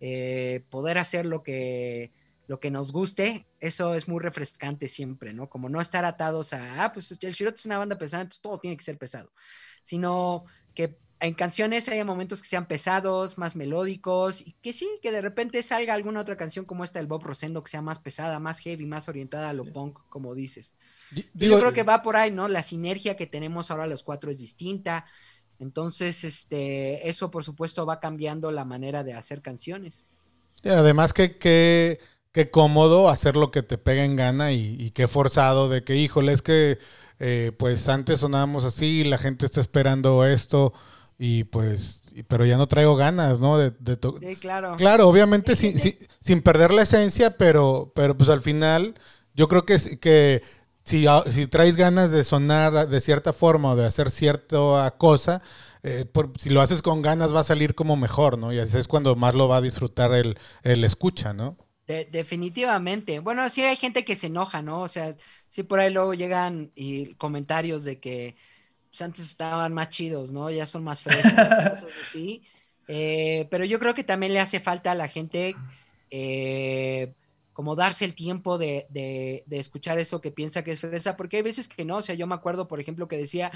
[0.00, 2.10] eh, poder hacer lo que,
[2.46, 5.48] lo que nos guste, eso es muy refrescante siempre, ¿no?
[5.48, 8.58] Como no estar atados a, ah, pues el Shirot es una banda pesada, entonces todo
[8.58, 9.32] tiene que ser pesado,
[9.82, 15.12] sino que en canciones hay momentos que sean pesados, más melódicos, y que sí, que
[15.12, 18.38] de repente salga alguna otra canción como esta del Bob Rosendo que sea más pesada,
[18.38, 20.74] más heavy, más orientada a lo punk, como dices.
[21.32, 22.48] Yo creo que va por ahí, ¿no?
[22.48, 25.06] La sinergia que tenemos ahora los cuatro es distinta.
[25.58, 30.12] Entonces, este, eso por supuesto va cambiando la manera de hacer canciones.
[30.62, 31.98] Y además que, que,
[32.50, 36.32] cómodo hacer lo que te pega en gana y, y qué forzado de que, híjole,
[36.32, 36.78] es que
[37.18, 40.74] eh, pues antes sonábamos así, la gente está esperando esto
[41.18, 43.56] y pues, pero ya no traigo ganas, ¿no?
[43.56, 43.72] De,
[44.20, 44.76] sí, claro.
[44.76, 45.78] Claro, obviamente sin,
[46.20, 48.96] sin, perder la esencia, pero, pero pues al final
[49.34, 50.42] yo creo que, que
[50.82, 55.40] si, si traes ganas de sonar de cierta forma o de hacer cierta cosa,
[55.82, 56.04] eh,
[56.38, 58.52] si lo haces con ganas va a salir como mejor, ¿no?
[58.52, 61.56] Y así es cuando más lo va a disfrutar el, el escucha, ¿no?
[61.86, 63.20] Definitivamente.
[63.20, 64.82] Bueno, sí hay gente que se enoja, ¿no?
[64.82, 65.14] O sea,
[65.48, 68.36] sí por ahí luego llegan y comentarios de que
[68.90, 70.50] pues, antes estaban más chidos, ¿no?
[70.50, 72.42] Ya son más frescos, cosas así.
[72.88, 75.54] Eh, pero yo creo que también le hace falta a la gente
[76.10, 77.14] eh,
[77.52, 81.42] como darse el tiempo de, de, escuchar eso que piensa que es fresa, porque hay
[81.42, 83.50] veces que no, o sea, yo me acuerdo, por ejemplo, que decía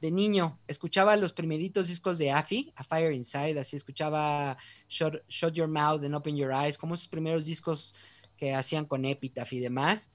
[0.00, 4.56] de niño, escuchaba los primeritos discos de Afi, A Fire Inside, así escuchaba
[4.88, 7.94] Shut, Shut Your Mouth and Open Your Eyes, como esos primeros discos
[8.36, 10.10] que hacían con Epitaph y demás.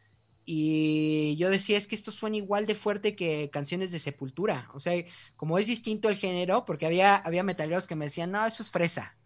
[0.46, 4.70] Y yo decía, es que esto suena igual de fuerte que canciones de Sepultura.
[4.74, 4.94] O sea,
[5.36, 8.70] como es distinto el género, porque había, había metaleros que me decían, no, eso es
[8.70, 9.18] fresa.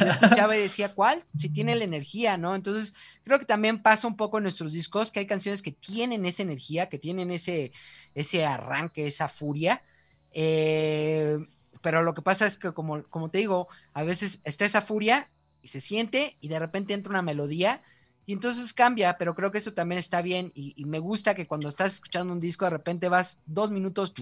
[0.00, 1.24] Yo escuchaba y decía, ¿cuál?
[1.36, 2.54] Si tiene la energía, ¿no?
[2.54, 6.26] Entonces, creo que también pasa un poco en nuestros discos, que hay canciones que tienen
[6.26, 7.72] esa energía, que tienen ese,
[8.14, 9.82] ese arranque, esa furia.
[10.32, 11.38] Eh,
[11.82, 15.30] pero lo que pasa es que, como, como te digo, a veces está esa furia
[15.62, 17.82] y se siente y de repente entra una melodía
[18.28, 21.68] y entonces cambia, pero creo que eso también está bien y, me gusta que cuando
[21.68, 24.12] estás escuchando un disco de repente vas dos minutos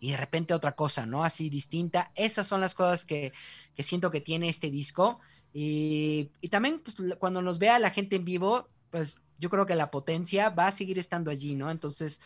[0.00, 1.22] y de repente otra cosa, ¿no?
[1.22, 2.10] Así distinta.
[2.16, 3.32] Esas son las cosas que,
[3.78, 5.20] siento que tiene este disco.
[5.52, 9.92] Y, también pues, cuando nos vea la gente en vivo, pues yo creo que la
[9.92, 11.70] potencia va a seguir estando allí, ¿no?
[11.70, 12.20] Entonces,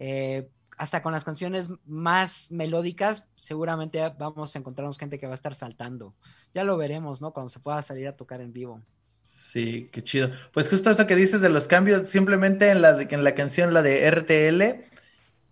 [0.00, 5.36] eh, hasta con las canciones más melódicas, seguramente vamos a encontrarnos gente que va a
[5.36, 6.16] estar saltando.
[6.52, 7.32] Ya lo veremos, ¿no?
[7.32, 8.82] Cuando se pueda salir a tocar en vivo.
[9.26, 10.30] Sí, qué chido.
[10.52, 13.82] Pues justo eso que dices de los cambios, simplemente en la, en la canción, la
[13.82, 14.84] de RTL,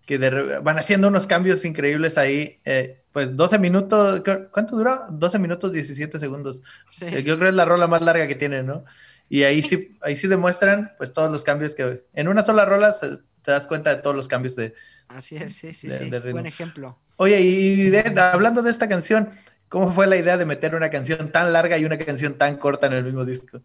[0.05, 0.17] que
[0.63, 2.61] van haciendo unos cambios increíbles ahí.
[2.63, 5.05] Eh, pues 12 minutos, ¿cuánto duró?
[5.09, 6.61] 12 minutos 17 segundos.
[7.01, 8.85] Yo creo que es la rola más larga que tiene, ¿no?
[9.27, 12.95] Y ahí sí, ahí sí demuestran pues todos los cambios que en una sola rola
[13.01, 14.73] te das cuenta de todos los cambios de...
[15.09, 16.09] Así es, sí, sí, sí.
[16.31, 16.97] Buen ejemplo.
[17.17, 19.31] Oye, y hablando de esta canción,
[19.75, 22.87] ¿Cómo fue la idea de meter una canción tan larga y una canción tan corta
[22.87, 23.59] en el mismo disco?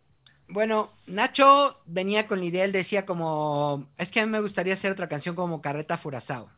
[0.49, 4.75] Bueno, Nacho venía con la idea, él decía como, es que a mí me gustaría
[4.75, 6.51] hacer otra canción como Carreta Furazao.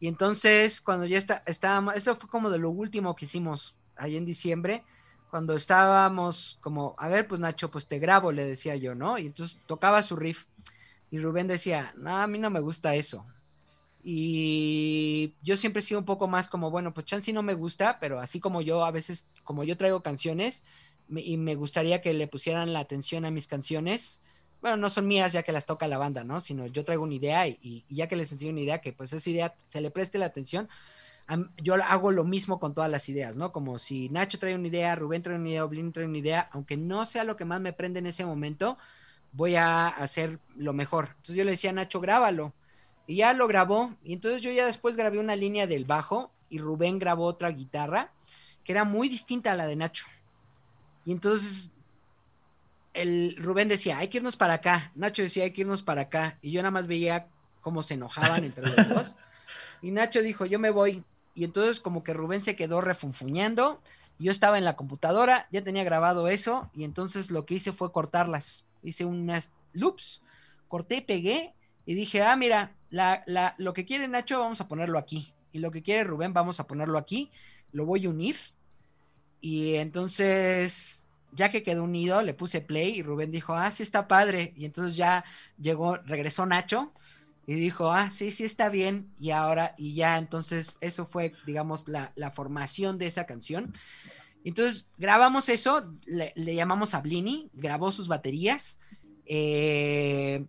[0.00, 4.18] Y entonces, cuando ya está, estábamos, eso fue como de lo último que hicimos ahí
[4.18, 4.84] en diciembre,
[5.30, 9.16] cuando estábamos como, a ver, pues Nacho, pues te grabo, le decía yo, ¿no?
[9.16, 10.44] Y entonces tocaba su riff.
[11.10, 13.24] Y Rubén decía, no, a mí no me gusta eso.
[14.06, 17.98] Y yo siempre he sido un poco más como, bueno, pues Chansey no me gusta,
[18.00, 20.62] pero así como yo a veces, como yo traigo canciones
[21.08, 24.20] y me gustaría que le pusieran la atención a mis canciones,
[24.60, 26.40] bueno, no son mías ya que las toca la banda, ¿no?
[26.40, 29.30] Sino yo traigo una idea y, ya que les enseño una idea, que pues esa
[29.30, 30.68] idea se le preste la atención,
[31.62, 33.52] yo hago lo mismo con todas las ideas, ¿no?
[33.52, 36.76] Como si Nacho trae una idea, Rubén trae una idea, Oblin trae una idea, aunque
[36.76, 38.76] no sea lo que más me prende en ese momento,
[39.32, 41.08] voy a hacer lo mejor.
[41.16, 42.52] Entonces yo le decía a Nacho, grábalo
[43.06, 43.94] y ya lo grabó.
[44.02, 48.12] Y entonces yo ya después grabé una línea del bajo y Rubén grabó otra guitarra
[48.64, 50.06] que era muy distinta a la de Nacho.
[51.04, 51.70] Y entonces
[52.94, 54.90] el Rubén decía, hay que irnos para acá.
[54.94, 56.38] Nacho decía, hay que irnos para acá.
[56.40, 57.28] Y yo nada más veía
[57.60, 59.16] cómo se enojaban entre los dos.
[59.82, 61.04] Y Nacho dijo, yo me voy.
[61.34, 63.82] Y entonces como que Rubén se quedó refunfuñando.
[64.18, 66.70] Yo estaba en la computadora, ya tenía grabado eso.
[66.74, 68.64] Y entonces lo que hice fue cortarlas.
[68.82, 70.22] Hice unas loops,
[70.68, 71.52] corté, pegué
[71.86, 75.32] y dije, ah, mira, la, la, lo que quiere Nacho vamos a ponerlo aquí.
[75.52, 77.30] Y lo que quiere Rubén vamos a ponerlo aquí.
[77.72, 78.36] Lo voy a unir.
[79.40, 84.08] Y entonces ya que quedó unido, le puse play y Rubén dijo, ah, sí está
[84.08, 84.54] padre.
[84.56, 85.24] Y entonces ya
[85.60, 86.92] llegó, regresó Nacho
[87.46, 89.12] y dijo, ah, sí, sí está bien.
[89.18, 93.72] Y ahora, y ya entonces eso fue, digamos, la, formación de esa canción.
[94.44, 98.78] Entonces grabamos eso, le, llamamos a Blini, grabó sus baterías.
[99.26, 100.46] Eh,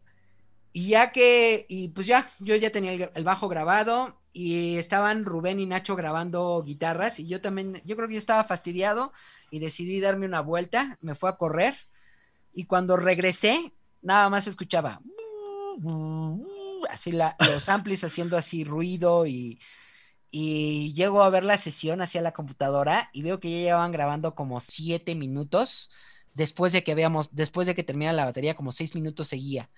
[0.75, 5.61] y ya que, y pues ya, yo ya tenía el, bajo grabado y estaban Rubén
[5.61, 9.13] y Nacho grabando guitarras y yo también, yo creo que yo estaba fastidiado
[9.49, 11.75] y decidí darme una vuelta, me fue a correr
[12.51, 14.99] y cuando regresé, nada más escuchaba
[16.89, 19.61] así los amplis haciendo así ruido y,
[20.29, 24.35] y llego a ver la sesión hacia la computadora y veo que ya llevaban grabando
[24.35, 25.89] como siete minutos
[26.33, 29.69] después de que veamos, después de que termina la batería, como seis minutos seguía.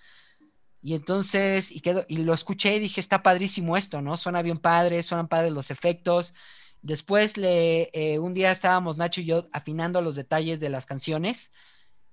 [0.87, 4.15] Y entonces, y, quedo, y lo escuché y dije, está padrísimo esto, ¿no?
[4.15, 6.33] Suena bien padre, suenan padres los efectos.
[6.81, 11.51] Después, le, eh, un día estábamos Nacho y yo afinando los detalles de las canciones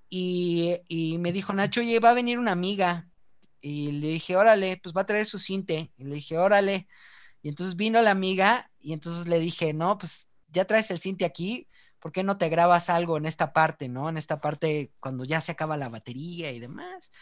[0.09, 0.81] y,
[1.21, 3.09] me dijo Nacho, oye, va a venir una amiga.
[3.61, 5.93] Y le dije, órale, pues va a traer su cinte.
[5.97, 6.89] Y le dije, órale.
[7.43, 11.25] Y entonces vino la amiga y entonces le dije, no, pues ya traes el cinte
[11.25, 11.69] aquí,
[12.01, 14.09] ¿por qué no te grabas algo en esta parte, no?
[14.09, 17.13] En esta parte cuando ya se acaba la batería y demás.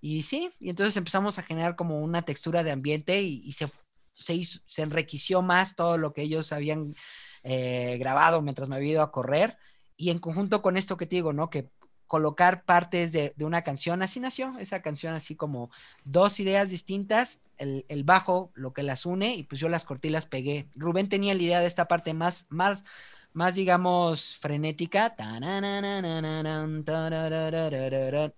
[0.00, 3.68] Y sí, y entonces empezamos a generar como una textura de ambiente y, se,
[4.14, 6.94] se, se enriqueció más todo lo que ellos habían
[7.42, 9.58] eh, grabado mientras me había ido a correr.
[9.96, 11.50] Y en conjunto con esto que te digo, ¿no?
[11.50, 11.70] Que
[12.06, 15.70] colocar partes de, de, una canción, así nació esa canción, así como
[16.04, 20.08] dos ideas distintas, el, el, bajo, lo que las une, y pues yo las corté
[20.08, 20.68] y las pegué.
[20.74, 22.84] Rubén tenía la idea de esta parte más, más,
[23.32, 25.14] más digamos, frenética.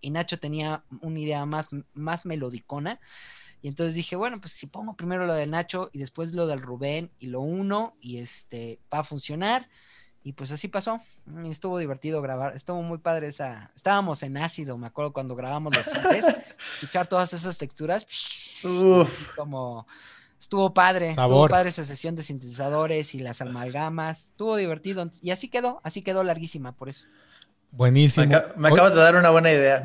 [0.00, 3.00] Y Nacho tenía una idea más, más melodicona.
[3.62, 6.62] Y entonces dije, bueno, pues si pongo primero lo del Nacho y después lo del
[6.62, 9.68] Rubén y lo uno y este va a funcionar.
[10.22, 11.00] Y pues así pasó.
[11.44, 12.55] Y estuvo divertido grabar.
[12.55, 13.70] Estuvo muy padre esa.
[13.74, 16.26] Estábamos en ácido, me acuerdo cuando grabamos los sintes.
[16.74, 18.07] escuchar todas esas texturas.
[18.64, 19.35] Uf.
[19.35, 19.87] Como
[20.40, 24.26] Estuvo padre, estuvo padre esa sesión de sintetizadores y las amalgamas.
[24.29, 25.11] Estuvo divertido.
[25.20, 27.05] Y así quedó, así quedó larguísima, por eso.
[27.72, 28.26] Buenísimo.
[28.57, 29.83] Me, acabas de dar una buena idea.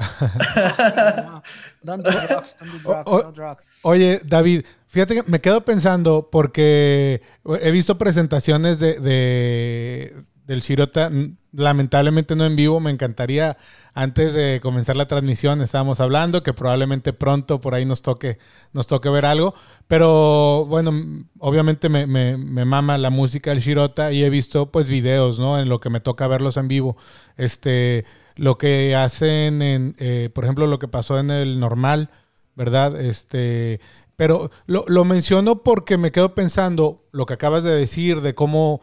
[1.84, 3.80] don't do drugs, don't do drugs, no drugs.
[3.84, 7.22] Oye, David, fíjate que me quedo pensando porque
[7.62, 10.16] he visto presentaciones de, de
[10.46, 11.12] del Shirota,
[11.56, 13.58] lamentablemente no en vivo, me encantaría,
[13.94, 18.38] antes de comenzar la transmisión estábamos hablando que probablemente pronto por ahí nos toque,
[18.74, 19.56] nos toque ver algo,
[19.88, 20.92] pero bueno,
[21.40, 25.60] obviamente me, me, mama la música del Shirota y he visto pues videos, ¿no?
[25.60, 26.98] En lo que me toca verlos en vivo,
[27.38, 32.10] este, lo que hacen en, eh, por ejemplo, lo que pasó en el normal,
[32.56, 33.00] ¿verdad?
[33.00, 33.80] Este,
[34.16, 38.82] pero lo, lo menciono porque me quedo pensando lo que acabas de decir de cómo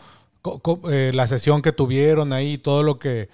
[0.91, 3.29] eh, la sesión que tuvieron ahí, todo lo que,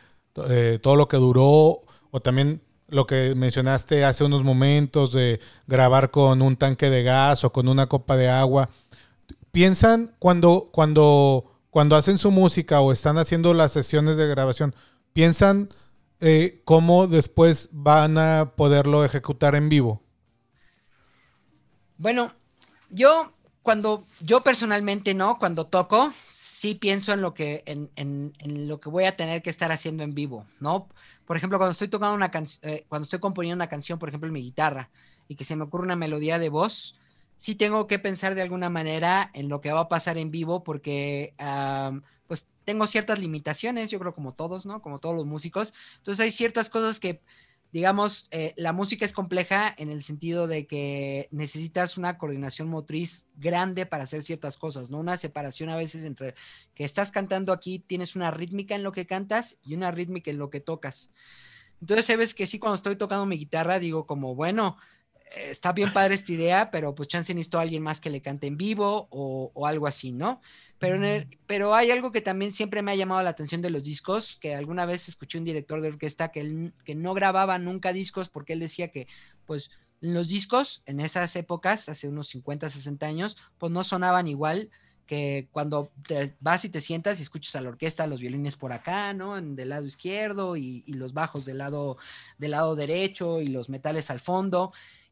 [0.49, 6.11] eh, todo lo que duró, o también lo que mencionaste hace unos momentos de grabar
[6.11, 8.71] con un tanque de gas o con una copa de agua.
[9.53, 14.75] ¿Piensan cuando, cuando, cuando hacen su música o están haciendo las sesiones de grabación,
[15.13, 15.69] piensan
[16.21, 20.03] eh, cómo después van a poderlo ejecutar en vivo?
[21.97, 22.33] Bueno,
[22.91, 26.11] yo cuando yo personalmente no, cuando toco,
[26.59, 30.03] sí pienso en lo que, en, en, lo que voy a tener que estar haciendo
[30.03, 30.89] en vivo, ¿no?
[31.25, 34.27] Por ejemplo, cuando estoy tocando una canción, eh, cuando estoy componiendo una canción, por ejemplo,
[34.27, 34.91] en mi guitarra,
[35.29, 36.99] y que se me ocurre una melodía de voz,
[37.37, 40.65] sí tengo que pensar de alguna manera en lo que va a pasar en vivo,
[40.65, 41.33] porque
[42.27, 44.83] pues tengo ciertas limitaciones, yo creo como todos, ¿no?
[44.83, 45.73] Como todos los músicos.
[45.99, 47.21] Entonces hay ciertas cosas que
[47.73, 53.27] digamos, eh, la música es compleja en el sentido de que necesitas una coordinación motriz
[53.37, 54.99] grande para hacer ciertas cosas, ¿no?
[54.99, 56.35] Una separación a veces entre
[56.75, 60.39] que estás cantando aquí, tienes una rítmica en lo que cantas y una rítmica en
[60.39, 61.13] lo que tocas.
[61.81, 64.77] Entonces, sabes que sí, cuando estoy tocando mi guitarra, digo como, bueno,
[65.37, 68.47] está bien padre esta idea, pero pues chance necesito a alguien más que le cante
[68.47, 70.41] en vivo o, algo así, ¿no?
[70.79, 71.01] Pero,
[71.47, 74.55] pero hay algo que también siempre me ha llamado la atención de los discos, que
[74.55, 78.61] alguna vez escuché un director de orquesta que, que no grababa nunca discos porque él
[78.61, 79.09] decía que,
[79.45, 84.71] pues, los discos en esas épocas, hace unos 50, 60 años, pues no sonaban igual
[85.09, 88.73] que cuando te vas y te sientas y escuchas a la orquesta, los violines por
[88.73, 89.39] acá, ¿no?
[89.39, 91.97] En, del lado izquierdo y, los bajos del lado,
[92.37, 94.71] del lado derecho y los metales al fondo.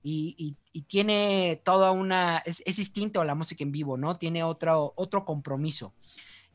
[0.08, 4.14] Y, tiene toda una, es, distinto a la música en vivo, ¿no?
[4.14, 5.94] Tiene otro, otro compromiso.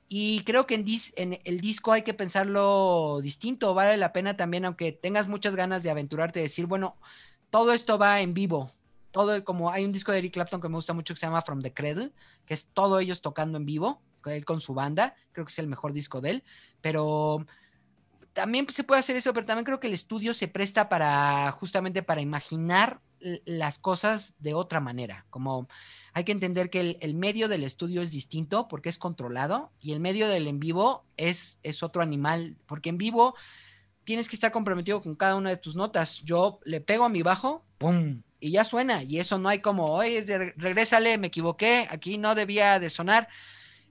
[0.07, 0.85] Y creo que en,
[1.15, 5.83] en, el disco hay que pensarlo distinto, vale la pena también, aunque tengas muchas ganas
[5.83, 6.95] de aventurarte, decir, bueno,
[7.49, 8.71] todo esto va en vivo,
[9.11, 11.41] todo como hay un disco de Eric Clapton que me gusta mucho que se llama
[11.41, 12.13] From the Cradle,
[12.45, 15.67] que es todo ellos tocando en vivo, él con su banda, creo que es el
[15.67, 16.43] mejor disco de él,
[16.79, 17.45] pero
[18.33, 22.03] también se puede hacer eso, pero también creo que el estudio se presta para justamente
[22.03, 23.01] para imaginar
[23.45, 25.67] las cosas de otra manera, como
[26.13, 29.99] hay que entender que el, medio del estudio es distinto porque es controlado y el
[29.99, 33.35] medio del en vivo es, es otro animal, porque en vivo
[34.03, 36.21] tienes que estar comprometido con cada una de tus notas.
[36.23, 38.21] Yo le pego a mi bajo, ¡pum!
[38.39, 39.03] Y ya suena.
[39.03, 40.21] Y eso no hay como, oye,
[40.57, 43.29] regrésale, me equivoqué, aquí no debía de sonar.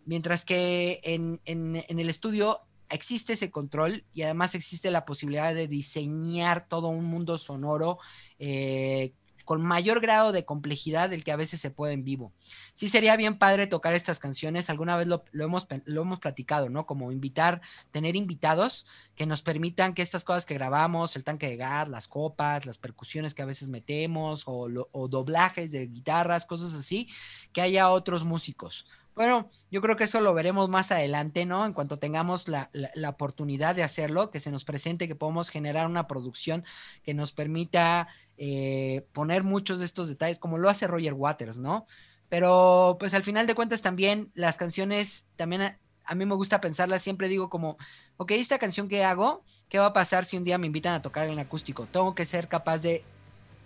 [0.05, 6.67] Mientras que en, el estudio existe ese control y además existe la posibilidad de diseñar
[6.67, 7.99] todo un mundo sonoro
[8.39, 9.15] eh,
[9.51, 12.33] con mayor grado de complejidad del que a veces se puede en vivo.
[12.73, 16.87] Sí sería bien padre tocar estas canciones, alguna vez lo, hemos, lo hemos platicado, ¿no?
[16.87, 17.61] Como invitar,
[17.91, 18.87] tener invitados
[19.17, 22.79] que nos permitan que estas cosas que grabamos, el tanque de gas, las copas, las
[22.79, 24.69] percusiones que a veces metemos o,
[25.09, 27.09] doblajes de guitarras, cosas así,
[27.53, 28.87] que haya otros músicos.
[29.17, 31.67] Bueno, yo creo que eso lo veremos más adelante, ¿no?
[31.67, 35.89] En cuanto tengamos la, la, oportunidad de hacerlo, que se nos presente, que podamos generar
[35.89, 36.65] una producción
[37.03, 38.07] que nos permita
[38.43, 41.85] eh, poner muchos de estos detalles, como lo hace Roger Waters, ¿no?
[42.31, 45.77] Pero pues al final de cuentas también las canciones, también
[46.07, 47.77] a, mí me gusta pensarlas, siempre digo como,
[48.17, 51.03] ok, esta canción que hago, ¿qué va a pasar si un día me invitan a
[51.03, 51.87] tocar en acústico?
[51.93, 53.05] Tengo que ser capaz de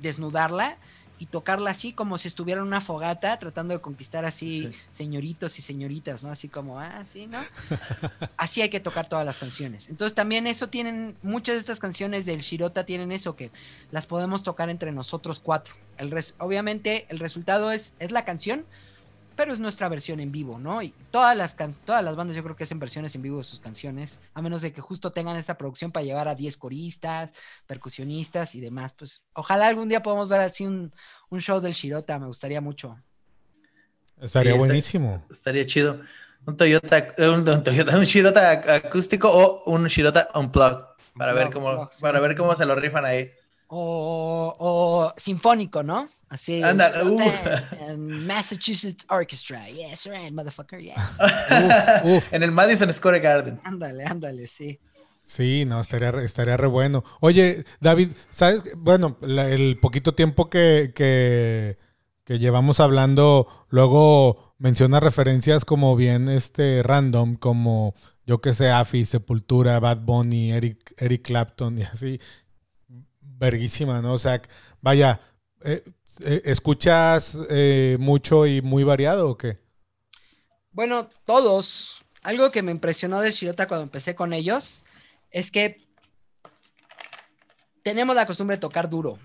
[0.01, 0.77] desnudarla
[1.19, 5.63] y tocarla así como si estuviera en una fogata tratando de conquistar así señoritos y
[5.63, 6.31] señoritas, ¿no?
[6.31, 7.39] Así como, ah, sí, ¿no?
[8.37, 9.89] así hay que tocar todas las canciones.
[9.89, 13.51] Entonces también eso tienen, muchas de estas canciones del Shirota tienen eso que
[13.91, 15.75] las podemos tocar entre nosotros cuatro.
[15.99, 18.65] El obviamente el resultado es, es la canción,
[19.37, 20.83] pero es nuestra versión en vivo, ¿no?
[20.83, 23.61] Y todas las, todas las bandas yo creo que hacen versiones en vivo de sus
[23.61, 27.33] canciones, a menos de que justo tengan esta producción para llevar a 10 coristas,
[27.67, 28.93] percusionistas y demás.
[28.93, 30.93] Pues ojalá algún día podamos ver así un,
[31.39, 32.97] show del Shirota, me gustaría mucho.
[34.21, 35.25] Estaría buenísimo.
[35.31, 36.01] Estaría chido.
[36.47, 40.85] Un Toyota, un, Toyota, un Shirota acústico o un Shirota unplugged
[41.17, 43.33] para ver cómo, para ver cómo se lo rifan ahí
[43.69, 46.09] o, sinfónico, ¿no?
[46.29, 46.63] Así.
[46.63, 47.99] Anda, uh.
[47.99, 49.67] Massachusetts Orchestra.
[49.69, 50.95] Yes, right, motherfucker, yeah.
[52.31, 53.61] En el Madison Square Garden.
[53.65, 54.79] Ándale, ándale, sí.
[55.21, 57.03] Sí, no, estaría, estaría re bueno.
[57.21, 58.63] Oye, David, ¿sabes?
[58.77, 61.79] Bueno, el poquito tiempo que, que,
[62.25, 67.95] que, llevamos hablando, luego menciona referencias como bien este random, como
[68.27, 72.21] yo que sé, Afi, Sepultura, Bad Bunny, Eric, Eric Clapton y así
[73.39, 74.15] verguísima, ¿no?
[74.15, 74.41] O sea,
[74.81, 75.21] vaya,
[75.63, 75.83] eh,
[76.21, 79.59] eh, ¿escuchas eh, mucho y muy variado o qué?
[80.71, 82.05] Bueno, todos.
[82.23, 84.85] Algo que me impresionó de Shirota cuando empecé con ellos
[85.31, 85.87] es que
[87.83, 89.19] tenemos la costumbre de tocar duro.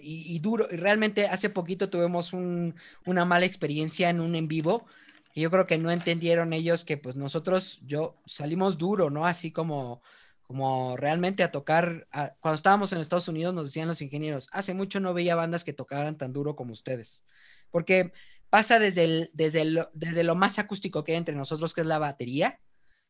[0.00, 4.86] Y, duro, y realmente hace poquito tuvimos una mala experiencia en un en vivo.
[5.34, 9.26] Y yo creo que no entendieron ellos que pues nosotros, yo salimos duro, ¿no?
[9.26, 10.02] Así como,
[10.52, 12.06] como realmente a tocar,
[12.40, 15.72] cuando estábamos en Estados Unidos nos decían los ingenieros, hace mucho no veía bandas que
[15.72, 17.24] tocaran tan duro como ustedes,
[17.70, 18.12] porque
[18.50, 22.60] pasa desde, desde, desde lo más acústico que hay entre nosotros, que es la batería,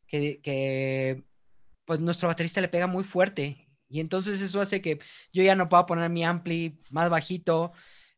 [0.07, 1.25] que,
[1.85, 5.01] pues nuestro baterista le pega muy fuerte y entonces eso hace que
[5.33, 7.73] yo ya no pueda poner mi ampli más bajito,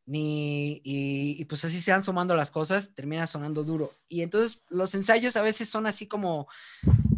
[0.06, 3.92] ni, y, y, pues así se van sumando las cosas, termina sonando duro.
[4.08, 6.48] Y entonces los ensayos a veces son así como,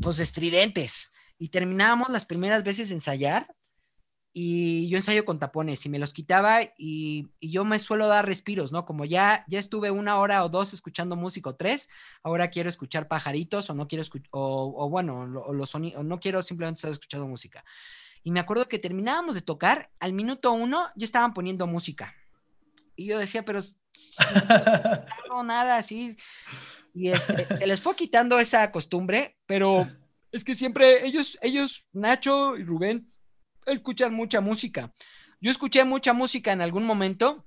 [0.01, 3.55] pues estridentes y terminábamos las primeras veces de ensayar
[4.39, 8.71] y yo ensayo con tapones y me los quitaba y, yo me suelo dar respiros,
[8.71, 8.85] ¿no?
[8.85, 11.89] Como ya, ya estuve una hora o dos escuchando música o tres,
[12.23, 16.81] ahora quiero escuchar pajaritos o no quiero escuchar, o, bueno, los o no quiero simplemente
[16.81, 17.65] estar escuchando música.
[18.23, 22.15] Y me acuerdo que terminábamos de tocar, al minuto uno ya estaban poniendo música.
[22.97, 23.61] Y yo decía, pero
[25.29, 26.17] no, nada así.
[26.95, 29.87] Y este, se les fue quitando esa costumbre, pero
[30.33, 33.07] es que siempre ellos, ellos, Nacho y Rubén,
[33.67, 34.93] escuchan mucha música.
[35.41, 37.47] Yo escuché mucha música en algún momento.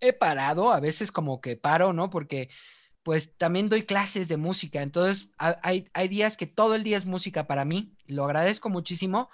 [0.00, 2.08] He parado, a veces como que paro, ¿no?
[2.08, 2.48] Porque
[3.02, 4.82] pues también doy clases de música.
[4.82, 7.94] Entonces hay, hay días que todo el día es música para mí.
[8.06, 9.30] Lo agradezco muchísimo.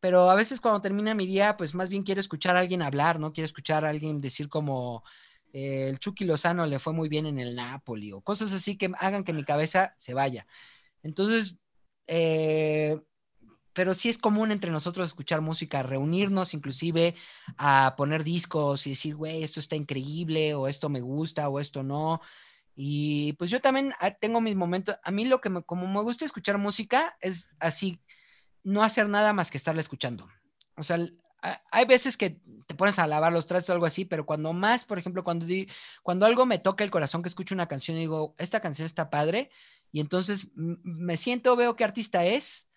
[0.00, 3.20] Pero a veces cuando termina mi día, pues más bien quiero escuchar a alguien hablar,
[3.20, 3.32] ¿no?
[3.32, 5.04] Quiero escuchar a alguien decir como,
[5.52, 8.90] eh, el Chucky Lozano le fue muy bien en el Napoli o cosas así que
[8.98, 10.46] hagan que mi cabeza se vaya.
[11.02, 11.58] Entonces,
[12.06, 13.00] eh,
[13.72, 17.14] pero sí es común entre nosotros escuchar música, reunirnos inclusive
[17.56, 21.82] a poner discos y decir, güey, esto está increíble o esto me gusta o esto
[21.82, 22.20] no.
[22.74, 26.02] Y pues yo también ah, tengo mis momentos, a mí lo que me, como me
[26.02, 28.00] gusta escuchar música es así,
[28.64, 30.28] no hacer nada más que estarla escuchando.
[30.76, 30.98] O sea,
[31.70, 34.84] hay veces que te pones a lavar los trastes o algo así, pero cuando más,
[34.84, 35.46] por ejemplo, cuando,
[36.02, 39.10] cuando algo me toca el corazón, que escucho una canción y digo, esta canción está
[39.10, 39.50] padre,
[39.92, 42.70] y entonces me siento, veo qué artista es,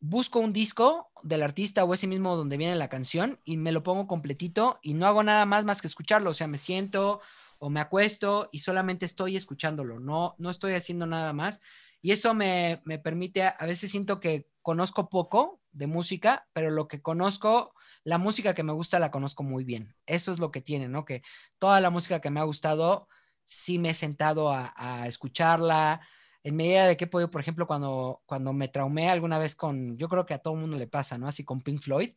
[0.00, 3.82] busco un disco del artista o ese mismo donde viene la canción y me lo
[3.82, 7.20] pongo completito y no hago nada más más que escucharlo, o sea, me siento
[7.58, 11.60] o me acuesto y solamente estoy escuchándolo, no, no estoy haciendo nada más.
[12.00, 16.88] Y eso me, me permite, a veces siento que conozco poco de música, pero lo
[16.88, 17.72] que conozco,
[18.04, 19.94] la música que me gusta la conozco muy bien.
[20.06, 21.04] Eso es lo que tiene, ¿no?
[21.04, 21.22] Que
[21.58, 23.08] toda la música que me ha gustado,
[23.44, 26.00] sí me he sentado a, escucharla,
[26.42, 29.96] en medida de que he podido, por ejemplo, cuando, cuando me traumé alguna vez con,
[29.96, 31.28] yo creo que a todo mundo le pasa, ¿no?
[31.28, 32.14] Así con Pink Floyd.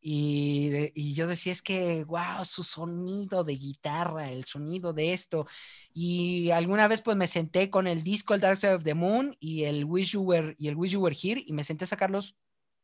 [0.00, 5.46] Y, yo decía, es que, wow, su sonido de guitarra, el sonido de esto.
[5.92, 9.36] Y alguna vez pues me senté con el disco El Dark Side of the Moon
[9.40, 11.88] y el Wish You Were, y el Wish You Were Here y me senté a
[11.88, 12.36] sacarlos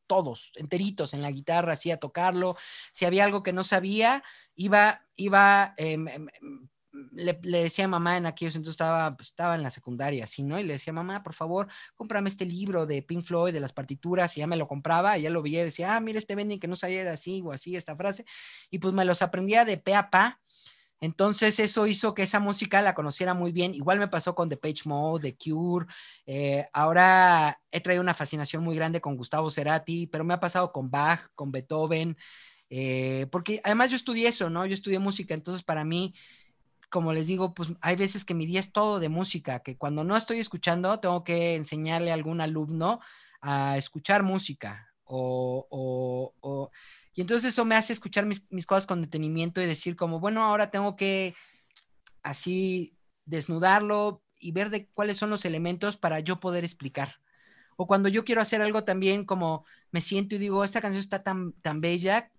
[0.07, 2.57] todos, enteritos en la guitarra, así a tocarlo.
[2.93, 4.23] Si había algo que no sabía,
[4.55, 5.99] iba, iba eh,
[7.13, 10.59] le, decía a mamá en aquellos entonces estaba, pues, estaba en la secundaria, así, ¿no?
[10.59, 14.37] Y le decía, mamá, por favor, cómprame este libro de Pink Floyd, de las partituras,
[14.37, 16.61] y ya me lo compraba, y ya lo veía y decía, ah, mira este vending
[16.61, 18.25] que no saliera así o así, esta frase,
[18.71, 20.41] y pues me los aprendía de pe a pa.
[21.01, 23.75] Entonces eso hizo que esa música la conociera muy bien.
[23.75, 25.87] Igual me pasó con The Page Mode, The Cure.
[26.25, 30.73] Eh, ahora he traído una fascinación muy grande con Gustavo Cerati, pero me ha pasado
[30.73, 32.17] con Bach, con Beethoven,
[32.71, 34.67] eh, porque además yo estudié eso, ¿no?
[34.67, 36.15] Yo estudié música, entonces para mí
[36.97, 40.03] como les digo, pues hay veces que mi día es todo de música, que cuando
[40.03, 43.01] no estoy escuchando, tengo que enseñarle a algún alumno
[43.43, 44.95] a escuchar música.
[45.05, 46.71] O,
[47.13, 50.43] y entonces eso me hace escuchar mis, mis, cosas con detenimiento y decir como, bueno,
[50.43, 51.35] ahora tengo que
[52.23, 57.17] así desnudarlo y ver de cuáles son los elementos para yo poder explicar.
[57.77, 61.23] O cuando yo quiero hacer algo también como me siento y digo, esta canción está
[61.23, 62.33] tan, tan bella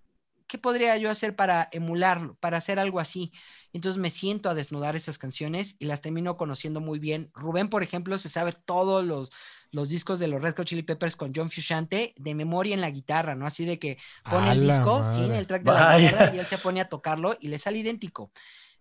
[0.48, 3.32] ¿qué podría yo hacer para emularlo, para hacer algo así?
[3.74, 7.30] Entonces me siento a desnudar esas canciones y las termino conociendo muy bien.
[7.34, 9.32] Rubén, por ejemplo, se sabe todos los,
[9.72, 12.89] los discos de los Red Hot Chili Peppers con John Fusciante de memoria en la
[12.89, 13.45] guitarra, ¿no?
[13.45, 13.98] Así de que
[14.30, 17.38] pone el disco sin el track de la guitarra y él se pone a tocarlo
[17.39, 18.32] y le sale idéntico.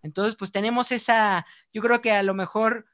[0.01, 2.85] Entonces, pues tenemos esa, yo creo que a lo mejor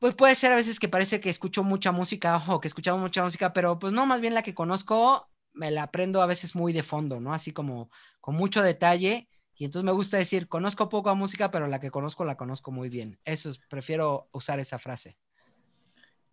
[0.00, 3.22] pues puede ser a veces que parece que escucho mucha música o que escuchamos mucha
[3.22, 6.72] música, pero pues no, más bien la que conozco me la aprendo a veces muy
[6.72, 7.32] de fondo, ¿no?
[7.32, 7.90] Así como
[8.20, 9.28] con mucho detalle.
[9.56, 12.72] Y entonces me gusta decir, conozco poco a música, pero la que conozco la conozco
[12.72, 13.18] muy bien.
[13.24, 15.16] Eso es, prefiero usar esa frase.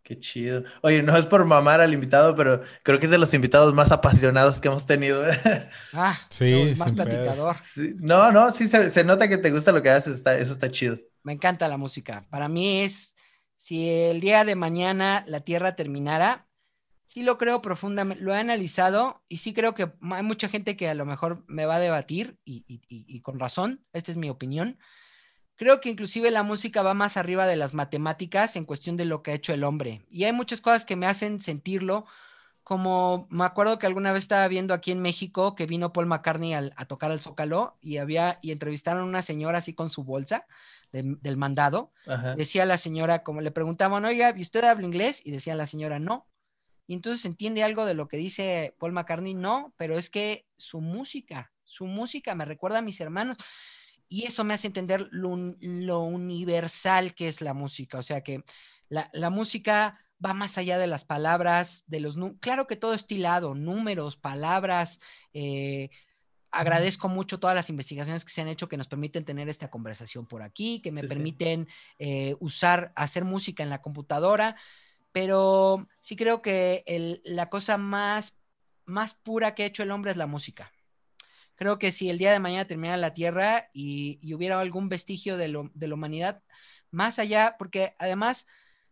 [0.04, 0.64] Qué chido.
[0.82, 3.92] Oye, no es por mamar al invitado, pero creo que es de los invitados más
[3.92, 5.24] apasionados que hemos tenido.
[5.94, 7.56] Ah, sí, más platicador.
[7.98, 10.98] No, no, sí se, nota que te gusta lo que haces, está, eso está chido.
[11.24, 12.26] Me encanta la música.
[12.32, 13.16] Para mí es,
[13.56, 16.48] si el día de mañana la Tierra terminara,
[17.12, 20.88] sí lo creo profundamente, lo he analizado y sí creo que hay mucha gente que
[20.88, 24.80] a lo mejor me va a debatir y, con razón, esta es mi opinión.
[25.58, 29.24] Creo que inclusive la música va más arriba de las matemáticas en cuestión de lo
[29.24, 30.06] que ha hecho el hombre.
[30.10, 32.06] Y hay muchas cosas que me hacen sentirlo,
[32.64, 36.54] como me acuerdo que alguna vez estaba viendo aquí en México que vino Paul McCartney
[36.54, 40.48] a tocar al Zócalo y había y entrevistaron a una señora así con su bolsa
[40.94, 41.92] del mandado.
[42.38, 45.22] Decía la señora, como le preguntaban, oiga, ¿y usted habla inglés?
[45.26, 46.31] Y decía la señora, no
[46.92, 50.82] y entonces entiende algo de lo que dice Paul McCartney, no, pero es que su
[50.82, 53.38] música, su música me recuerda a mis hermanos
[54.10, 58.44] y eso me hace entender lo, universal que es la música, o sea que
[58.90, 64.18] la, música va más allá de las palabras, de los, claro que todo estilado, números,
[64.18, 65.00] palabras,
[65.32, 65.92] eh,
[66.52, 70.26] agradezco mucho todas las investigaciones que se han hecho que nos permiten tener esta conversación
[70.26, 71.70] por aquí, que me permiten
[72.00, 74.58] eh, usar, hacer música en la computadora
[75.12, 78.38] pero sí creo que la cosa más,
[78.86, 80.72] más pura que ha hecho el hombre es la música.
[81.56, 85.48] Creo que si el día de mañana terminara la Tierra y, hubiera algún vestigio de,
[85.48, 86.42] la humanidad,
[86.90, 88.48] más allá, porque además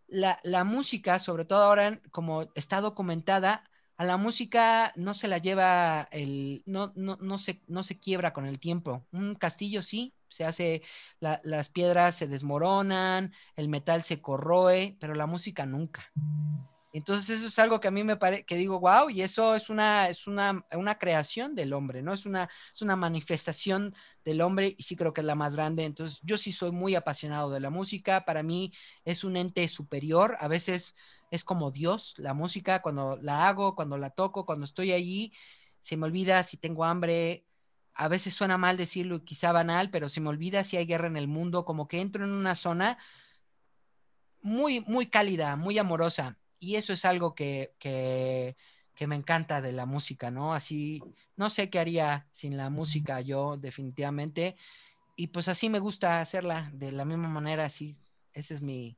[0.07, 3.63] la, música, sobre todo ahora como está documentada,
[3.97, 8.33] a la música no se la lleva el, no, no, no, se, no se quiebra
[8.33, 9.05] con el tiempo.
[9.11, 10.81] Un castillo sí, se hace,
[11.19, 16.11] las piedras se desmoronan, el metal se corroe, pero la música nunca.
[16.91, 19.69] Entonces eso es algo que a mí me parece, que digo, wow, y eso es
[19.69, 22.13] una, es una, una creación del hombre, ¿no?
[22.13, 23.93] Es una, es una manifestación
[24.25, 25.83] del hombre y sí creo que es la más grande.
[25.83, 28.71] Entonces yo sí soy muy apasionado de la música, para mí
[29.05, 30.95] es un ente superior, a veces
[31.29, 35.31] es como Dios, la música, cuando la hago, cuando la toco, cuando estoy allí,
[35.79, 37.45] se me olvida si tengo hambre,
[37.99, 41.17] a veces suena mal decirlo, quizá banal, pero se me olvida si hay guerra en
[41.17, 42.97] el mundo, como que entro en una zona
[44.41, 48.55] muy, muy cálida, muy amorosa y eso es algo que, que,
[49.05, 50.53] me encanta de la música, ¿no?
[50.53, 51.03] Así,
[51.35, 54.55] no sé qué haría sin la música yo, definitivamente.
[55.17, 57.97] Y pues así me gusta hacerla, de la misma manera, así,
[58.33, 58.97] ese es mi,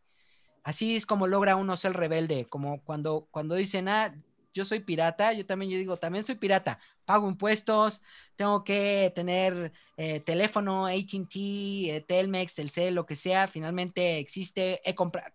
[0.63, 4.15] así es como logra uno ser rebelde, como cuando, cuando dicen, ah,
[4.53, 8.03] yo soy pirata, yo también yo digo, también soy pirata, pago impuestos,
[8.35, 14.81] tengo que tener eh, teléfono, ATT, eh, Telmex, Telcel, lo que sea, finalmente existe,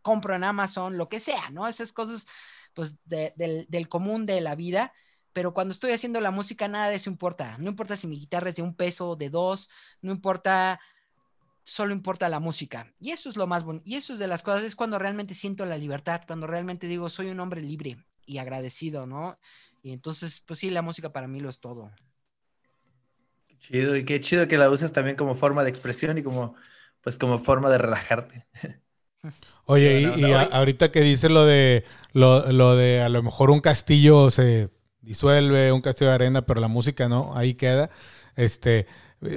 [0.02, 1.68] compro en Amazon, lo que sea, ¿no?
[1.68, 2.26] Esas cosas,
[2.74, 4.92] pues, del, común de la vida
[5.32, 7.58] pero cuando estoy haciendo la música nada de eso importa.
[7.58, 9.68] No importa si mi guitarra es de un peso, de dos,
[10.00, 10.80] no importa,
[11.62, 12.94] solo importa la música.
[13.00, 13.84] Y eso es lo más bonito.
[13.86, 17.10] Y eso es de las cosas, es cuando realmente siento la libertad, cuando realmente digo,
[17.10, 19.38] soy un hombre libre y agradecido, ¿no?
[19.82, 21.92] Y entonces, pues sí, la música para mí lo es todo.
[23.46, 26.56] Qué chido, y qué chido que la uses también como forma de expresión y como,
[27.00, 28.46] pues como forma de relajarte.
[29.66, 34.70] Oye, y, ahorita que dice lo de, lo, de a lo mejor un castillo se
[35.00, 37.90] disuelve, un castillo de arena, pero la música no, ahí queda.
[38.36, 38.86] Este,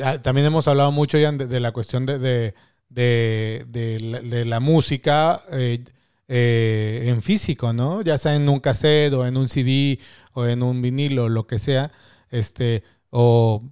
[0.04, 5.44] ah, también hemos hablado mucho ya de, la cuestión de, de, de la, música.
[5.52, 5.84] Eh,
[6.32, 8.04] eh, en físico, ¿no?
[8.04, 10.00] Ya sea en un cassette o en un CD
[10.34, 11.92] o en un vinilo, lo que sea,
[12.30, 13.64] este, o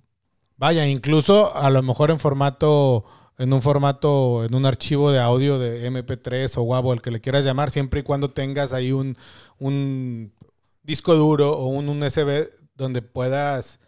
[0.58, 3.05] vaya, incluso a lo mejor en formato,
[3.38, 7.22] en un formato, en un archivo de audio de MP3 o WAV, el que le
[7.22, 9.18] quieras llamar, siempre y cuando tengas ahí un,
[9.60, 10.34] un
[10.82, 13.80] disco duro o un, USB donde puedas,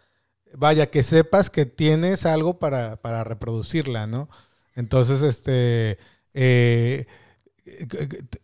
[0.54, 4.28] vaya, que sepas que tienes algo para, para reproducirla, ¿no?
[4.76, 5.98] Entonces, este,
[6.34, 7.06] eh,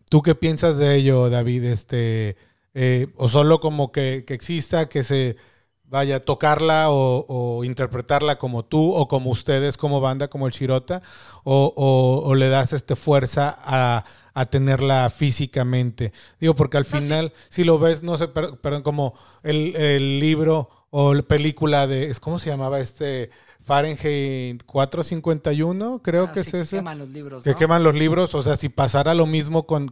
[0.08, 1.64] ¿Tú qué piensas de ello, David?
[1.64, 2.36] Este,
[2.74, 5.36] eh, ¿O solo como que, exista, que se
[5.84, 11.02] vaya a tocarla o, interpretarla como tú o como ustedes, como banda, como el Chirota?
[11.44, 14.04] ¿O, le das este fuerza a,
[14.50, 16.12] tenerla físicamente?
[16.40, 21.14] Digo, porque al final, si lo ves, no sé, perdón, como el, el libro o
[21.14, 23.30] la película de, ¿cómo se llamaba este?
[23.66, 26.76] Fahrenheit 451, creo ah, que es ese.
[26.76, 27.42] Que queman los libros.
[27.42, 28.32] Que queman los libros.
[28.36, 29.90] O sea, si pasara lo mismo con,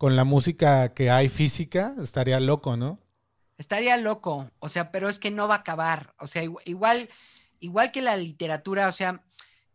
[0.00, 3.00] la música que hay física, estaría loco, ¿no?
[3.56, 4.48] Estaría loco.
[4.60, 6.14] O sea, pero es que no va a acabar.
[6.20, 7.08] O sea, igual,
[7.58, 9.24] igual que la literatura, o sea,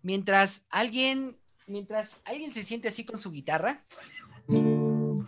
[0.01, 1.37] mientras alguien,
[1.67, 3.77] mientras alguien se siente así con su guitarra,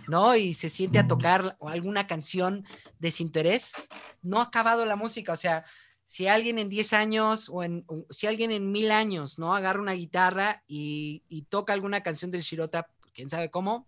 [0.07, 0.38] ¿no?
[0.38, 2.63] Y se siente a tocar alguna canción
[2.97, 3.74] de su interés,
[4.22, 5.34] no ha acabado la música.
[5.34, 5.66] O sea,
[6.06, 9.56] si alguien en 10 años o en, si alguien en mil años, ¿no?
[9.56, 13.88] Agarra una guitarra y, toca alguna canción del Shirota, quién sabe cómo,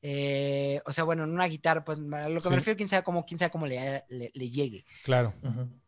[0.00, 3.02] eh, o sea, bueno, en una guitarra, pues a lo que me refiero, quién sabe
[3.02, 4.84] cómo, quién sabe cómo le, le, llegue.
[5.02, 5.34] Claro.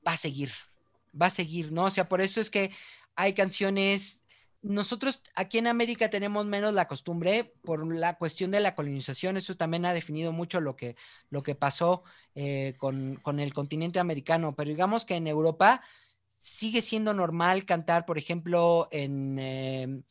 [0.06, 0.50] Va a seguir,
[1.20, 1.84] va a seguir, ¿no?
[1.84, 2.72] O sea, por eso es que
[3.14, 4.24] hay canciones
[4.62, 9.36] nosotros aquí en América tenemos menos la costumbre por la cuestión de la colonización.
[9.36, 10.96] Eso también ha definido mucho lo que,
[11.30, 12.02] lo que pasó
[12.34, 14.54] eh, con, el continente americano.
[14.56, 15.82] Pero digamos que en Europa
[16.28, 20.02] sigue siendo normal cantar, por ejemplo, en, em,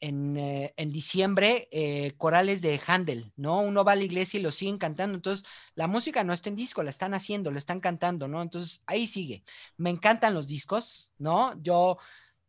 [0.00, 3.60] eh, en, diciembre, eh, corales de Handel, ¿no?
[3.60, 5.14] Uno va a la iglesia y lo siguen cantando.
[5.16, 8.40] Entonces, la música no está en disco, la están haciendo, la están cantando, ¿no?
[8.40, 9.44] Entonces, ahí sigue.
[9.76, 11.60] Me encantan los discos, ¿no?
[11.62, 11.98] Yo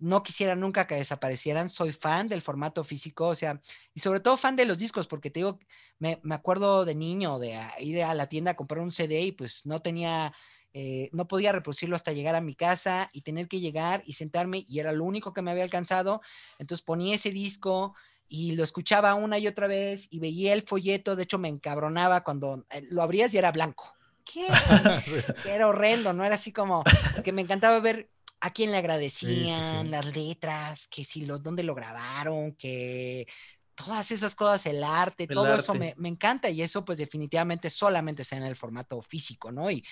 [0.02, 1.70] no quisiera nunca que desaparecieran.
[1.70, 3.62] Soy fan del formato físico, o sea,
[3.94, 5.60] y sobre todo fan de los discos, porque te digo,
[6.00, 9.66] me, acuerdo de niño de ir a la tienda a comprar un CD y pues
[9.66, 10.34] no tenía,
[10.74, 14.66] eh, no podía reproducirlo hasta llegar a mi casa y tener que llegar y sentarme
[14.68, 16.22] y era lo único que me había alcanzado.
[16.58, 17.94] Entonces ponía ese disco
[18.28, 22.24] y lo escuchaba una y otra vez y veía el folleto, de hecho me encabronaba
[22.24, 23.94] cuando eh, lo abrías y era blanco.
[24.24, 24.48] ¿Qué?
[25.46, 26.24] Era horrendo, ¿no?
[26.24, 26.84] Era así como
[27.24, 28.10] que me encantaba ver
[28.42, 33.28] a quién le agradecían, las letras, que si lo, dónde lo grabaron, que
[33.76, 38.38] todas esas cosas, el arte, todo eso me, encanta y eso pues definitivamente solamente está
[38.38, 39.70] en el formato físico, ¿no?
[39.70, 39.86] Y,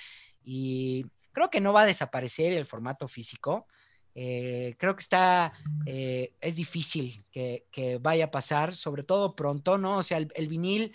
[0.44, 3.68] y creo que no va a desaparecer el formato físico.
[4.16, 5.54] Eh, creo que está,
[5.86, 9.98] eh, es difícil que, que, vaya a pasar, sobre todo pronto, ¿no?
[9.98, 10.94] O sea, el vinil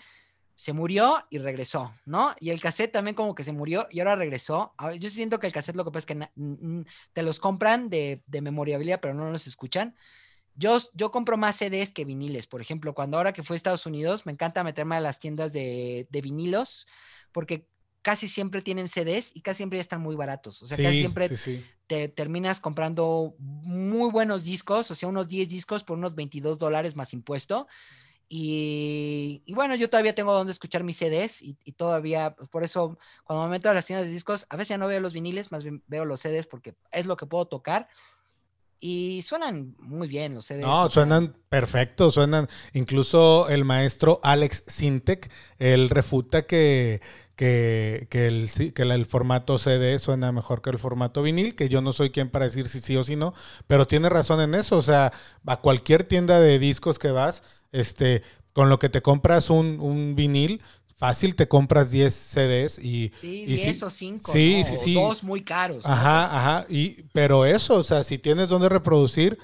[0.55, 2.33] se murió y regresó, ¿no?
[2.39, 4.73] Y el cassette también como que se murió y ahora regresó.
[4.99, 6.29] Yo siento que el cassette lo que pasa es que
[7.13, 9.95] te los compran de, de memoriabilidad, pero no los escuchan.
[10.55, 12.47] yo, yo compro más CDs que viniles.
[12.47, 15.51] Por ejemplo, cuando ahora que fui a Estados Unidos, me encanta meterme a las tiendas
[15.53, 16.87] de, de vinilos,
[17.31, 17.67] porque
[18.01, 20.61] casi siempre tienen CDs y casi siempre están muy baratos.
[20.61, 21.29] O sea, casi siempre
[21.87, 26.95] te terminas comprando muy buenos discos, o sea, unos 10 discos por unos 22 dólares
[26.95, 27.67] más impuesto.
[28.27, 33.45] Y, bueno, yo todavía tengo donde escuchar mis CDs y, todavía, pues, por eso, cuando
[33.45, 35.63] me meto a las tiendas de discos, a veces ya no veo los viniles, más
[35.63, 37.87] bien veo los CDs porque es lo que puedo tocar.
[38.79, 40.61] Y suenan muy bien los CDs.
[40.61, 42.49] No, suenan perfectos, suenan.
[42.73, 47.01] Incluso el maestro Alex Sintek, él refuta que,
[47.35, 51.93] que, el, que el formato CD suena mejor que el formato vinil, que yo no
[51.93, 53.33] soy quien para decir si sí o si no,
[53.67, 54.77] pero tiene razón en eso.
[54.77, 55.11] O sea,
[55.45, 58.21] a cualquier tienda de discos que vas, este,
[58.53, 60.61] con lo que te compras un, un vinil,
[60.95, 63.11] fácil te compras 10 CDs y...
[63.19, 64.31] Sí, 10 o 5.
[64.31, 64.93] Sí, sí, sí.
[64.93, 65.85] Dos muy caros.
[65.85, 66.65] Ajá, ajá.
[66.69, 69.37] Y, pero eso, o sea, si tienes donde reproducir,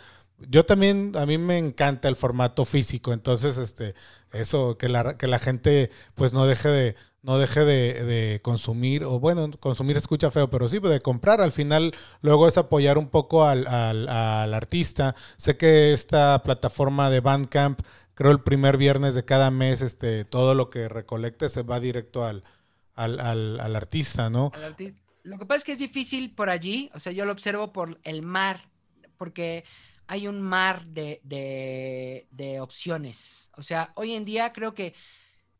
[0.49, 3.93] yo también, a mí me encanta el formato físico, entonces, este,
[4.31, 9.03] eso, que la, que la gente pues no deje de no deje de, de, consumir,
[9.03, 11.39] o bueno, consumir escucha feo, pero sí, de comprar.
[11.39, 15.15] Al final, luego es apoyar un poco al, al, al artista.
[15.37, 17.81] Sé que esta plataforma de Bandcamp
[18.21, 22.23] creo el primer viernes de cada mes, este, todo lo que recolecte se va directo
[22.23, 22.43] al,
[22.93, 24.51] al, artista, ¿no?
[25.23, 27.99] Lo que pasa es que es difícil por allí, o sea, yo lo observo por
[28.03, 28.69] el mar,
[29.17, 29.63] porque
[30.05, 33.49] hay un mar de, de, opciones.
[33.57, 34.93] O sea, hoy en día creo que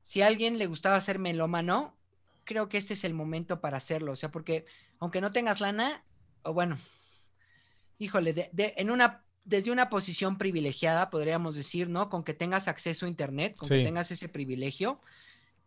[0.03, 1.97] si a alguien le gustaba ser melómano,
[2.43, 4.11] creo que este es el momento para hacerlo.
[4.11, 4.65] O sea, porque
[4.99, 6.03] aunque no tengas lana,
[6.43, 6.77] o bueno,
[7.97, 12.09] híjole, de, en una desde una posición privilegiada, podríamos decir, ¿no?
[12.09, 15.01] Con que tengas acceso a Internet, con que tengas ese privilegio,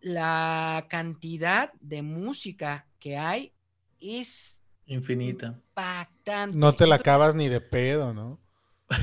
[0.01, 3.53] la cantidad de música que hay
[4.01, 5.61] es infinita.
[5.68, 6.57] Impactante.
[6.57, 8.41] No te la acabas ni de pedo, ¿no?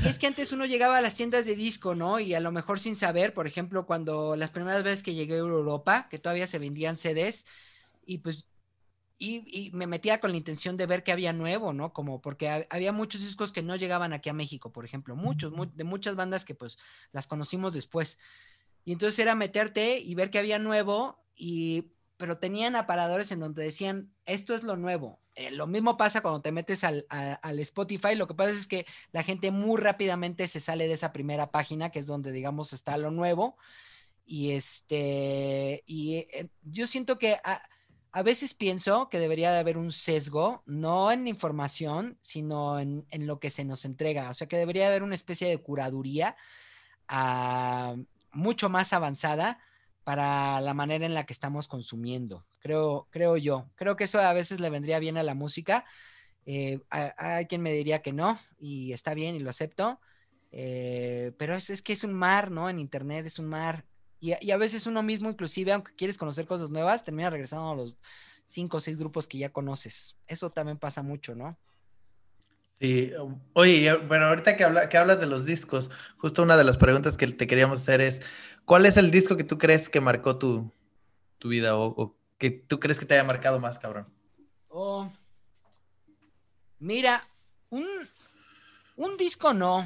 [0.02, 2.18] Y es que antes uno llegaba a las tiendas de disco, ¿no?
[2.18, 5.38] Y a lo mejor sin saber, por ejemplo, cuando las primeras veces que llegué a
[5.38, 7.46] Europa, que todavía se vendían CDs,
[8.04, 8.46] y pues
[9.22, 11.92] y, me metía con la intención de ver qué había nuevo, ¿no?
[11.92, 15.84] Como porque había muchos discos que no llegaban aquí a México, por ejemplo, muchos, de
[15.84, 16.76] muchas bandas que pues
[17.12, 18.18] las conocimos después.
[18.84, 23.62] Y entonces era meterte y ver qué había nuevo, y, pero tenían aparadores en donde
[23.62, 25.20] decían, esto es lo nuevo.
[25.36, 28.86] Eh, lo mismo pasa cuando te metes al, al, Spotify, lo que pasa es que
[29.12, 32.98] la gente muy rápidamente se sale de esa primera página, que es donde, digamos, está
[32.98, 33.56] lo nuevo.
[34.24, 37.38] Y este, y eh, yo siento que
[38.12, 43.40] a veces pienso que debería de haber un sesgo, no en información, sino en, lo
[43.40, 44.28] que se nos entrega.
[44.30, 46.36] O sea, que debería haber una especie de curaduría
[47.08, 47.96] ah,
[48.32, 49.58] mucho más avanzada
[50.04, 52.44] para la manera en la que estamos consumiendo.
[52.60, 53.70] Creo, creo yo.
[53.76, 55.86] Creo que eso a veces le vendría bien a la música.
[56.44, 60.00] Eh, hay quien me diría que no, y está bien y lo acepto.
[60.50, 62.68] Eh, pero es, es, que es un mar, ¿no?
[62.68, 63.86] En Internet es un mar
[64.22, 67.96] y, a veces uno mismo, inclusive, aunque quieres conocer cosas nuevas, termina regresando a los
[68.46, 70.16] cinco o seis grupos que ya conoces.
[70.28, 71.58] Eso también pasa mucho, ¿no?
[72.78, 73.10] Sí,
[73.52, 77.16] oye, bueno, ahorita que, habla, que hablas de los discos, justo una de las preguntas
[77.16, 78.22] que te queríamos hacer es,
[78.64, 80.72] ¿cuál es el disco que tú crees que marcó tu,
[81.42, 84.06] vida o, que tú crees que te haya marcado más, cabrón?
[84.68, 85.10] Oh,
[86.78, 87.26] mira,
[87.70, 87.86] un,
[88.94, 89.84] un disco no,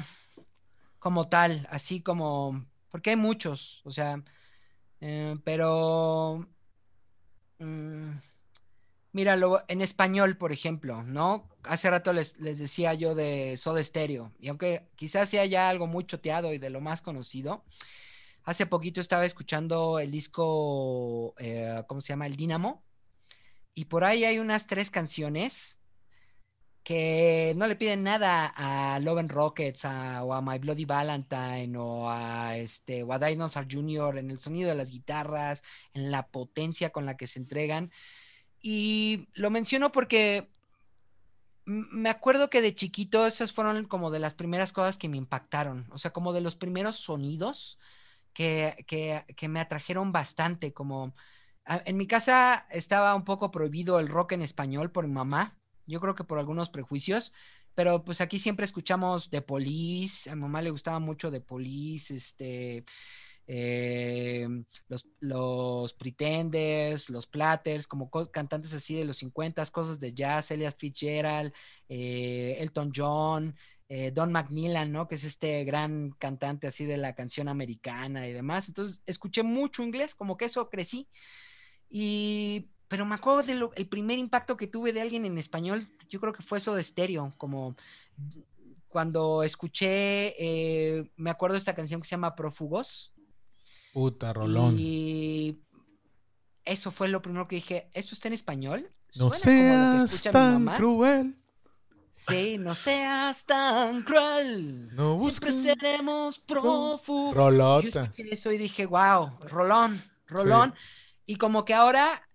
[0.99, 2.67] como tal, así como
[2.97, 4.23] porque hay muchos, o sea,
[5.01, 6.49] eh, pero...
[7.59, 8.13] Mm,
[9.11, 11.47] míralo, en español, por ejemplo, ¿no?
[11.61, 16.07] Hace rato les, decía yo de Soda Stereo, y aunque quizás sea ya algo muy
[16.07, 17.63] choteado y de lo más conocido,
[18.41, 22.25] hace poquito estaba escuchando el disco, eh, ¿cómo se llama?
[22.25, 22.83] El Dínamo,
[23.75, 25.81] y por ahí hay unas tres canciones
[26.87, 32.09] que no le piden nada a Love and Rockets o a My Bloody Valentine o
[32.09, 34.19] a este o a Dinosaur Jr.
[34.19, 35.63] en el sonido de las guitarras,
[35.93, 37.91] en la potencia con la que se entregan.
[38.61, 40.49] Y lo menciono porque
[41.65, 45.89] me acuerdo que de chiquito esas fueron como de las primeras cosas que me impactaron,
[45.91, 47.79] o sea, como de los primeros sonidos
[48.31, 51.13] que, que me atrajeron bastante, como
[51.65, 55.57] en mi casa estaba un poco prohibido el rock en español por mi mamá,
[55.87, 57.33] yo creo que por algunos prejuicios,
[57.75, 62.15] pero pues aquí siempre escuchamos de Police, a mi mamá le gustaba mucho de Police,
[62.15, 62.85] este,
[63.47, 64.47] eh,
[64.89, 70.75] los, los Pretenders, los Platters, como cantantes así de los 50, cosas de jazz, Elias
[70.75, 71.53] Fitzgerald,
[71.87, 73.55] eh, Elton John,
[73.89, 75.07] eh, Don McNeillan, ¿no?
[75.07, 78.67] Que es este gran cantante así de la canción americana y demás.
[78.67, 81.07] Entonces, escuché mucho inglés, como que eso crecí.
[81.89, 86.33] Y pero me acuerdo del primer impacto que tuve de alguien en español, yo creo
[86.33, 87.75] que fue eso de estéreo, como
[88.87, 93.13] cuando escuché, eh, me acuerdo de esta canción que se llama Profugos.
[93.93, 94.75] Puta, Rolón.
[94.77, 95.59] Y
[96.63, 98.89] eso fue lo primero que dije, ¿eso está en español?
[99.17, 100.77] No Suena como lo que seas escucha mi tan mamá.
[100.77, 101.37] cruel.
[102.11, 104.95] Sí, no seas tan cruel.
[104.95, 107.35] No Siempre seremos prófugos.
[107.35, 108.03] Yo Rolota.
[108.05, 110.73] escuché eso y dije, wow, Rolón, Rolón.
[111.25, 112.26] Y como que ahora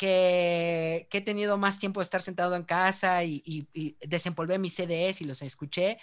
[0.00, 4.58] que, que he tenido más tiempo de estar sentado en casa y, y, y desempolvé
[4.58, 5.98] mis CDs y los escuché,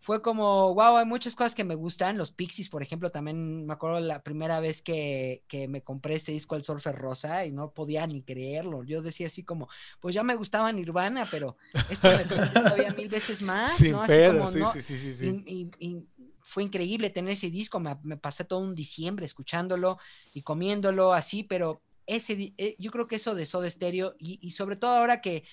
[0.00, 2.16] fue como, wow, hay muchas cosas que me gustan.
[2.16, 6.32] Los Pixies, por ejemplo, también me acuerdo la primera vez que, que me compré este
[6.32, 8.84] disco El Surfer Rosa y no podía ni creerlo.
[8.84, 9.68] Yo decía así como,
[10.00, 11.56] pues ya me gustaba Nirvana, pero
[11.90, 14.00] esto me todavía mil veces más, Sin ¿no?
[14.00, 15.42] Así pedo, como, sí, no- sí, sí, sí, sí.
[15.46, 16.06] y, y- y
[16.40, 17.78] fue increíble tener ese disco.
[17.80, 19.98] Me, me pasé todo un diciembre escuchándolo
[20.32, 24.50] y comiéndolo así, pero ese, eh, yo creo que eso de Soda Stereo y, y
[24.50, 25.44] sobre todo ahora que,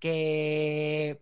[0.00, 1.20] que,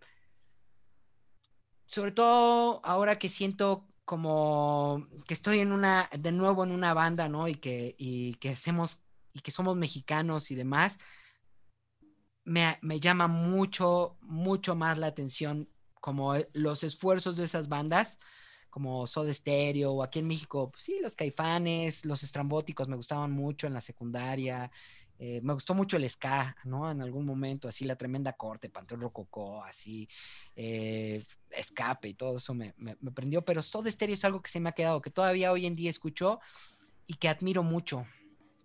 [1.85, 7.27] sobre todo ahora que siento como que estoy en una, de nuevo en una banda,
[7.27, 7.49] ¿no?
[7.49, 10.97] Y que, y que hacemos, y que somos mexicanos y demás,
[12.45, 15.69] me, me llama mucho, mucho más la atención
[15.99, 18.19] como eh, los esfuerzos de esas bandas,
[18.77, 23.31] como Soda Stereo, o aquí en México, pues sí, los Caifanes, los Estrambóticos me gustaban
[23.31, 24.69] mucho en la secundaria,
[25.17, 26.91] eh, me gustó mucho el ska, ¿no?
[26.91, 30.07] En algún momento, así la tremenda corte, Panteón Rococó, así,
[30.55, 34.51] eh, escape y todo eso me, me, me prendió, pero Soda Stereo es algo que
[34.51, 36.39] se me ha quedado, que todavía hoy en día escucho
[37.07, 38.05] y que admiro mucho.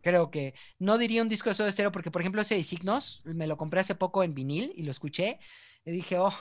[0.03, 3.23] Creo que no diría un disco de Soda Stereo porque, por ejemplo, ese de Signos
[3.25, 5.39] me lo compré hace poco en vinil y lo escuché
[5.87, 6.35] y dije, oh,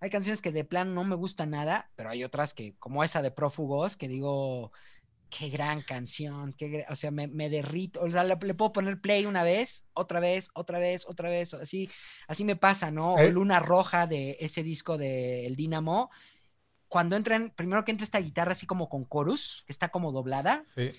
[0.00, 3.22] hay canciones que de plan no me gustan nada, pero hay otras que, como esa
[3.22, 4.72] de Prófugos, que digo,
[5.30, 9.00] qué gran canción, qué o sea, me, me derrito, o sea, le, le puedo poner
[9.00, 11.88] play una vez, otra vez, otra vez, otra vez, así,
[12.28, 13.14] así me pasa, ¿no?
[13.14, 13.30] O Eh.
[13.32, 16.10] Luna Roja de ese disco de El Dínamo,
[16.88, 20.64] cuando entran, primero que entra esta guitarra así como con chorus, que está como doblada,
[20.74, 20.90] Sí.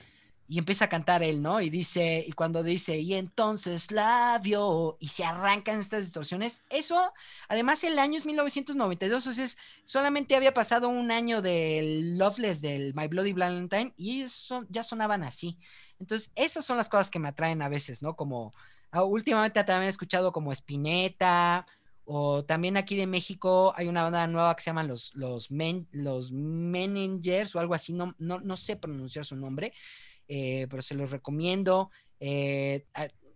[0.47, 1.59] Y empieza a cantar él, ¿no?
[1.61, 7.11] Y dice, y cuando dice, y entonces la vio, y se arrancan estas distorsiones, eso,
[7.49, 12.61] además el año es 1992, o sea, es- solamente había pasado un año del Loveless,
[12.61, 15.57] del My Bloody Valentine, y ellos son- ya sonaban así.
[15.99, 18.15] Entonces, esas son las cosas que me atraen a veces, ¿no?
[18.15, 18.53] Como,
[18.91, 21.65] ah, últimamente también he escuchado como Spinetta,
[22.09, 25.87] o también aquí de México hay una banda nueva que se llaman los, los, Men,
[25.91, 29.73] los Meningers o algo así, no, no, no sé pronunciar su nombre,
[30.27, 31.89] eh, pero se los recomiendo.
[32.19, 32.85] Eh,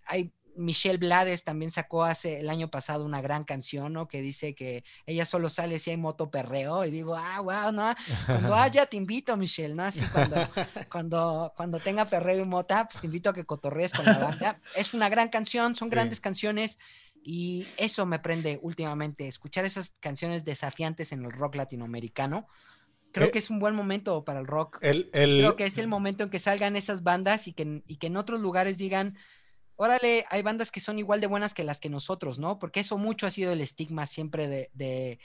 [0.06, 4.08] hay Michelle Blades también sacó hace el año pasado una gran canción, ¿no?
[4.10, 7.94] Que dice que ella solo sale si hay moto perreo y digo, ah, wow, no,
[8.26, 9.84] cuando haya te invito, Michelle, ¿no?
[9.84, 10.36] Así cuando,
[10.92, 14.62] cuando, cuando tenga perreo y mota, pues te invito a que cotorrees con la banda.
[14.76, 15.96] Es una gran canción, son Sí.
[15.96, 16.80] grandes canciones
[17.24, 22.48] y eso me prende últimamente, escuchar esas canciones desafiantes en el rock latinoamericano.
[23.12, 24.78] Creo Eh, que es un buen momento para el rock.
[24.82, 27.98] El, el, Creo que es el momento en que salgan esas bandas y que, y
[27.98, 29.18] que en otros lugares digan,
[29.76, 32.60] órale, hay bandas que son igual de buenas que las que nosotros, ¿no?
[32.60, 35.20] Porque eso mucho ha sido el estigma siempre de, de-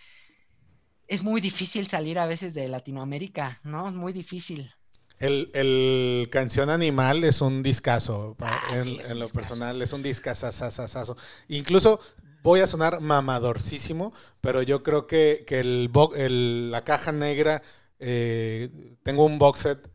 [1.08, 3.88] Es muy difícil salir a veces de Latinoamérica, ¿no?
[3.88, 4.72] Es muy difícil.
[5.18, 8.36] el, el canción animal es un discazo.
[8.40, 9.32] Ah, en, sí, es un en lo discazo.
[9.32, 11.16] personal, es un discazazazazazo.
[11.48, 12.00] Incluso
[12.46, 17.62] voy a sonar mamadorcísimo, pero yo creo que, que el, la caja negra,
[17.98, 19.90] eh, tengo un box set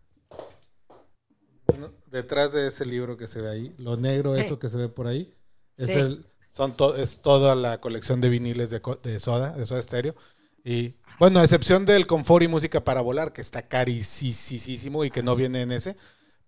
[1.80, 1.94] ¿no?
[2.08, 5.08] detrás de ese libro que se ve ahí, lo negro, eso que se ve por
[5.08, 5.34] ahí,
[5.78, 5.94] es, Sí.
[5.94, 8.82] el, son to- es toda la colección de viniles de,
[9.20, 10.16] Soda, de Soda Stereo.
[10.66, 15.24] Y bueno, a excepción del Confort y Música para Volar, que está carísimo y que
[15.24, 15.96] no viene en ese.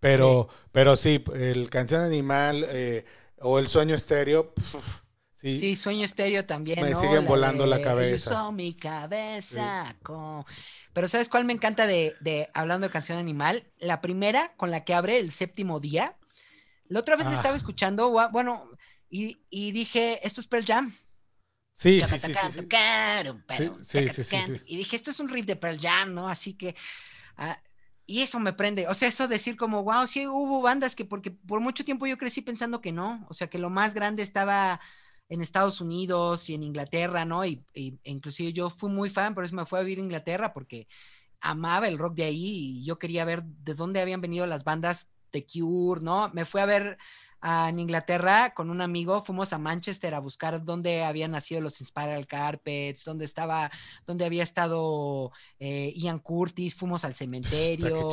[0.01, 3.05] Pero sí, pero sí el Canción Animal eh,
[3.39, 5.02] o El Sueño Estéreo, pf,
[5.43, 5.59] sí.
[5.59, 6.81] Sí, Sueño Estéreo también.
[6.81, 6.99] Me ¿no?
[6.99, 8.31] siguen volando la cabeza.
[8.31, 9.95] "Usó mi cabeza.
[10.01, 10.43] con-".
[10.93, 13.71] Pero ¿sabes cuál me encanta de, de hablando de canción animal?
[13.77, 16.17] La primera con la que abre el séptimo día.
[16.87, 17.35] La otra vez la Ah.
[17.35, 18.69] estaba escuchando, bueno,
[19.09, 20.93] y, y dije, esto es Pearl Jam.
[21.75, 22.09] Sí, sí,
[24.23, 24.35] sí.
[24.65, 26.27] Y dije, esto es un riff de Pearl Jam, ¿no?
[26.29, 26.75] Así que.
[27.37, 27.59] ah,
[28.05, 28.87] y eso me prende.
[28.89, 32.17] O sea, eso decir como, wow, sí hubo bandas que, porque por mucho tiempo yo
[32.17, 33.25] crecí pensando que no.
[33.29, 34.79] O sea, que lo más grande estaba
[35.33, 37.43] en Estados Unidos y en Inglaterra, ¿no?
[37.43, 37.63] Y,
[38.03, 40.87] inclusive yo fui muy fan, por eso me fui a vivir a Inglaterra, porque
[41.41, 45.09] amaba el rock de ahí y yo quería ver de dónde habían venido las bandas
[45.31, 46.29] de Cure, ¿no?
[46.33, 46.99] Me fui a ver
[47.43, 52.25] en Inglaterra con un amigo, fuimos a Manchester a buscar dónde habían nacido los Spiral
[52.25, 53.69] Carpets, dónde estaba,
[54.05, 58.07] dónde había estado eh, Ian Curtis, fuimos al cementerio,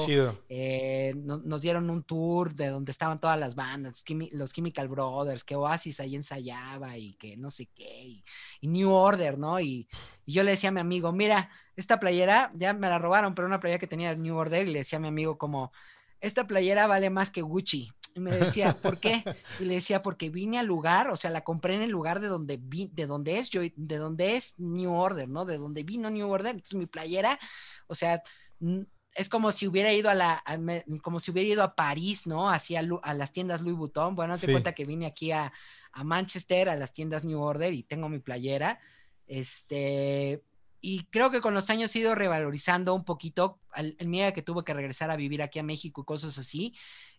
[0.49, 5.55] eh, nos dieron un tour de donde estaban todas las bandas, los Chemical Brothers, que
[5.55, 8.25] Oasis ahí ensayaba y que no sé qué, y,
[8.63, 9.61] New Order, ¿no?
[9.61, 9.89] Y,
[10.27, 13.47] y, yo le decía a mi amigo, mira, esta playera, ya me la robaron, pero
[13.47, 15.71] una playera que tenía New Order, y le decía a mi amigo como,
[16.21, 17.93] esta playera vale más que Gucci.
[18.21, 19.25] Y me decía, ¿por qué?
[19.59, 22.29] Y le decía, porque vine al lugar, o sea, la compré en el lugar de
[22.29, 25.47] donde vi, de donde es yo, de donde es New Order, ¿no?
[25.47, 26.51] De donde vino New Order.
[26.51, 27.39] Entonces mi playera,
[27.87, 28.23] o sea,
[29.15, 30.45] es como si hubiera ido a la,
[31.03, 32.51] como si hubiera ido a París, ¿no?
[32.51, 34.15] Hacia a las tiendas Louis Vuitton.
[34.15, 35.51] Bueno, te cuenta que vine aquí a,
[35.93, 38.79] a Manchester, a las tiendas New Order y tengo mi playera.
[39.27, 40.43] Este,
[40.81, 44.65] y creo que con los años he ido revalorizando un poquito, el miedo que tuve
[44.65, 46.75] que regresar a vivir aquí a México y cosas así,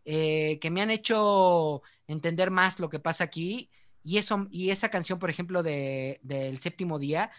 [0.05, 3.69] eh, que me han hecho entender más lo que pasa aquí.
[4.03, 7.31] Y, eso, y esa canción, por ejemplo, de, del séptimo día,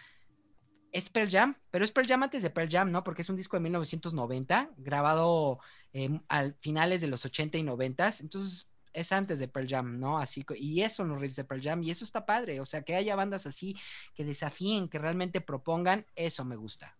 [0.93, 3.03] es Pearl Jam, pero es Pearl Jam antes de Pearl Jam, ¿no?
[3.03, 5.59] Porque es un disco de 1990, grabado
[5.91, 8.13] eh, al finales de los 80 y 90.
[8.21, 10.17] Entonces, es antes de Pearl Jam, ¿no?
[10.17, 12.83] Así, y eso son los riffs de Pearl Jam, y eso está padre, o sea,
[12.83, 13.75] que haya bandas así,
[14.13, 16.95] que desafíen, que realmente propongan, eso me gusta.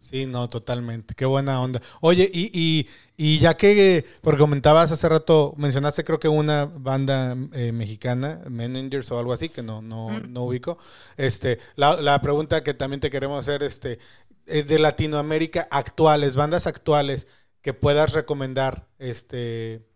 [0.00, 1.14] Sí, no, totalmente.
[1.14, 1.80] Qué buena onda.
[2.00, 7.36] Oye, y, y, y ya que, porque comentabas hace rato, mencionaste creo que una banda
[7.52, 10.32] eh, mexicana, Managers o algo así, que no, no, mm.
[10.32, 10.78] no ubico.
[11.16, 13.98] Este, la, la, pregunta que también te queremos hacer, este,
[14.46, 17.26] es de Latinoamérica actuales, bandas actuales
[17.60, 19.87] que puedas recomendar, este,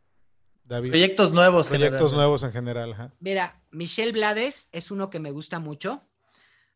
[0.65, 0.91] David.
[0.91, 1.69] Proyectos nuevos.
[1.69, 3.13] Proyectos nuevos en general.
[3.21, 6.01] Mira, Michelle Blades es uno que me gusta mucho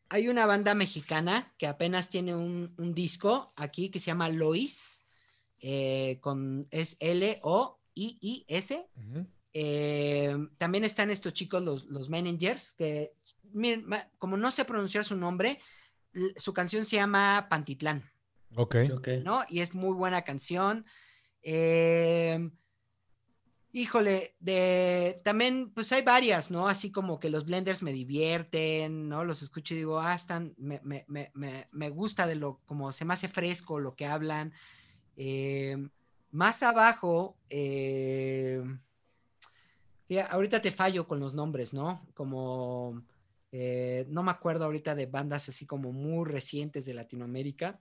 [0.09, 5.03] hay una banda mexicana que apenas tiene un, disco aquí que se llama Lois,
[5.61, 8.87] eh, con, es L-O-I-I-S.
[9.53, 13.12] Eh, también están estos chicos, los, los managers, que,
[13.53, 13.87] miren,
[14.18, 15.61] como no sé pronunciar su nombre,
[16.37, 18.05] su canción se llama Pantitlán.
[18.55, 18.76] Ok.
[19.24, 19.43] ¿No?
[19.49, 20.87] Y es muy buena canción.
[21.43, 22.51] Eh,
[23.77, 26.66] Híjole, de también, pues hay varias, ¿no?
[26.66, 29.22] Así como que los blenders me divierten, ¿no?
[29.22, 33.05] Los escucho y digo, ah, están, me, me, me, me gusta de lo, como se
[33.05, 34.55] me hace fresco lo que hablan.
[35.18, 35.77] Eh,
[36.31, 38.62] más abajo, eh,
[40.31, 42.01] ahorita te fallo con los nombres, ¿no?
[42.14, 43.03] Como,
[43.53, 47.79] eh, no me acuerdo ahorita de bandas así como muy recientes de Latinoamérica,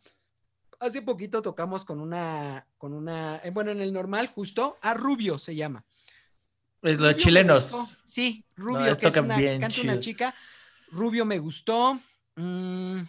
[0.80, 5.38] hace poquito tocamos con una, con una, eh, bueno, en el normal justo, a Rubio
[5.38, 5.86] se llama.
[6.82, 7.72] Es los chilenos.
[8.04, 10.36] Sí, Rubio, que es una, canta una chica.
[10.92, 12.00] Rubio me gustó.
[12.36, 13.00] Mm,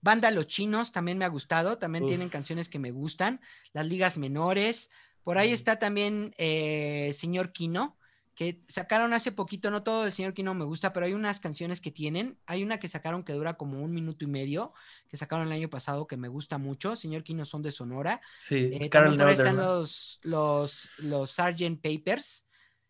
[0.00, 1.76] banda Los Chinos también me ha gustado.
[1.76, 3.40] También tienen canciones que me gustan.
[3.74, 4.90] Las ligas menores.
[5.22, 7.98] Por ahí está también eh, Señor Kino
[8.40, 11.82] que sacaron hace poquito, no todo el señor Kino me gusta, pero hay unas canciones
[11.82, 12.38] que tienen.
[12.46, 14.72] Hay una que sacaron que dura como un minuto y medio,
[15.08, 16.96] que sacaron el año pasado, que me gusta mucho.
[16.96, 18.22] Señor Kino son de Sonora.
[18.38, 21.82] Sí, eh, también están los, los, los Sgt.
[21.82, 22.46] Papers,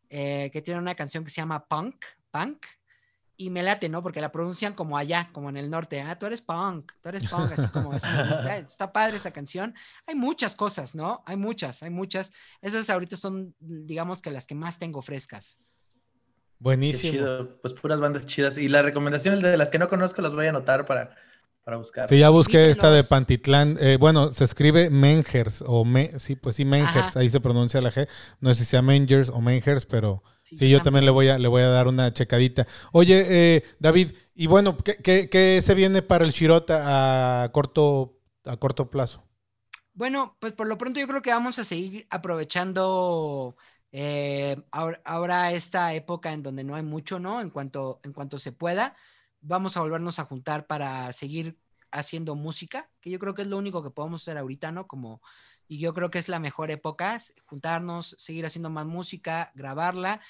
[0.09, 1.97] eh, que tienen una canción que se llama Punk,
[2.31, 2.65] Punk,
[3.41, 4.03] y me late, ¿no?
[4.03, 6.03] Porque la pronuncian como allá, como en el norte.
[6.03, 8.57] Ah, tú eres punk, tú eres punk, así como me gusta.
[8.59, 9.75] Está padre esa canción.
[10.07, 11.23] Hay muchas cosas, ¿no?
[11.25, 12.33] Hay muchas, hay muchas.
[12.61, 15.59] Esas ahorita son, digamos que las que más tengo frescas.
[16.59, 17.49] Buenísimo.
[17.63, 18.59] Pues puras bandas chidas.
[18.59, 21.17] Y la recomendación de las que no conozco las voy a anotar para,
[21.65, 22.09] para buscar.
[22.09, 23.79] Sí, ya busqué esta de Pantitlán.
[23.81, 27.91] Eh, bueno, se escribe Mengers o me, sí, pues sí, Mengers, ahí se pronuncia la
[27.91, 28.07] G.
[28.41, 30.23] No sé si sea Mengers o Mengers, pero
[30.59, 32.67] Sí, yo también le voy, a, le voy a dar una checadita.
[32.93, 38.91] Oye, eh, David, y bueno, ¿qué, se viene para el Shirota a corto, a corto
[38.91, 39.23] plazo?
[39.93, 43.57] Bueno, pues por lo pronto yo creo que vamos a seguir aprovechando
[43.93, 47.41] eh, ahora, esta época en donde no hay mucho, ¿no?
[47.41, 48.97] En cuanto, en cuanto se pueda,
[49.41, 51.59] vamos a volvernos a juntar para seguir
[51.93, 54.87] haciendo música, que yo creo que es lo único que podemos hacer ahorita, ¿no?
[54.87, 55.21] Como
[55.71, 60.21] y yo creo que es la mejor época, juntarnos, seguir haciendo más música, grabarla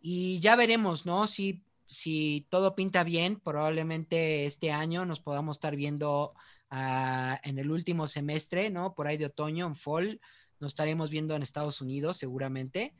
[0.00, 1.26] y ya veremos, ¿no?
[1.26, 6.34] Si, si todo pinta bien, probablemente este año nos podamos estar viendo
[6.70, 8.94] ah, en el último semestre, ¿no?
[8.94, 10.20] Por ahí de otoño, en fall,
[10.60, 12.94] nos estaremos viendo en Estados Unidos seguramente.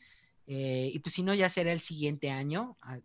[0.48, 2.76] Eh, y pues si no, ya será el siguiente año.
[2.82, 2.98] Ah,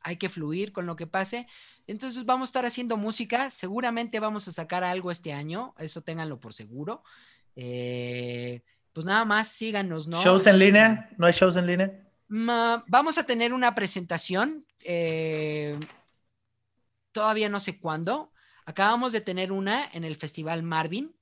[0.00, 1.46] hay que fluir con lo que pase.
[1.86, 3.52] Entonces vamos a estar haciendo música.
[3.52, 5.74] Seguramente vamos a sacar algo este año.
[5.78, 7.04] Eso ténganlo por seguro.
[7.56, 10.22] Eh, pues nada más síganos, ¿no?
[10.22, 11.10] ¿Shows en línea?
[11.16, 12.06] ¿No hay shows en línea?
[12.28, 14.64] vamos a tener una presentación.
[14.80, 15.78] Eh,
[17.12, 18.32] todavía no sé cuándo.
[18.64, 21.14] Acabamos de tener una en el Festival Marvin.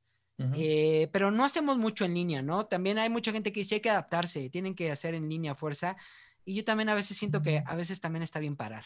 [0.54, 2.66] Eh, pero no hacemos mucho en línea, ¿no?
[2.66, 5.96] También hay mucha gente que dice hay que adaptarse, tienen que hacer en línea fuerza.
[6.44, 8.84] y yo también a veces siento que a veces también está bien parar.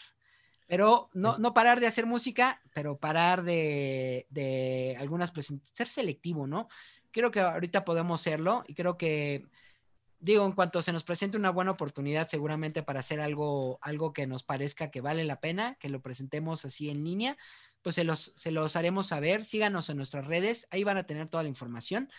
[0.65, 6.47] Pero no, no parar de hacer música, pero parar de, de algunas presentaciones, ser selectivo,
[6.47, 6.67] ¿no?
[7.13, 9.45] Creo que ahorita podemos serlo y creo que,
[10.19, 14.27] digo, en cuanto se nos presente una buena oportunidad seguramente para hacer algo, algo que
[14.27, 17.37] nos parezca que vale la pena, que lo presentemos así en línea,
[17.81, 19.45] pues se los, se los haremos saber.
[19.45, 22.09] Síganos en nuestras redes, ahí van a tener toda la información.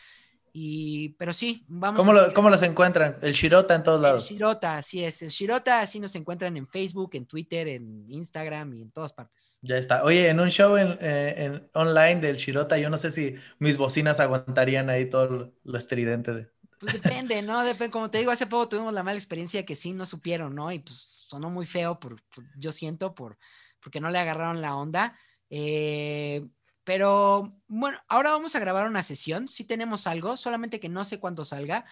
[0.55, 3.19] Y, pero sí, vamos ¿Cómo, a lo, ¿Cómo los encuentran?
[3.23, 4.23] El Shirota en todos el lados.
[4.23, 5.21] Shirota, así es.
[5.23, 9.63] El Shirota, así nos encuentran en Facebook, en Twitter, en Instagram y en todas partes.
[9.63, 10.05] Ya está.
[10.05, 13.77] Oye, en un show en, eh, en online del Shirota, yo no sé si mis
[13.79, 16.51] bocinas aguantarían ahí todo lo, lo estridente de.
[16.79, 17.65] Pues depende, ¿no?
[17.65, 17.91] Depende.
[17.93, 20.71] Como te digo, hace poco tuvimos la mala experiencia que sí no supieron, ¿no?
[20.73, 23.39] Y pues sonó muy feo, por, por- yo siento, por,
[23.81, 25.17] porque no le agarraron la onda.
[25.51, 26.47] Eh,
[26.85, 29.49] pero bueno, ahora vamos a grabar una sesión.
[29.49, 31.85] Sí tenemos algo, solamente que no sé cuándo salga.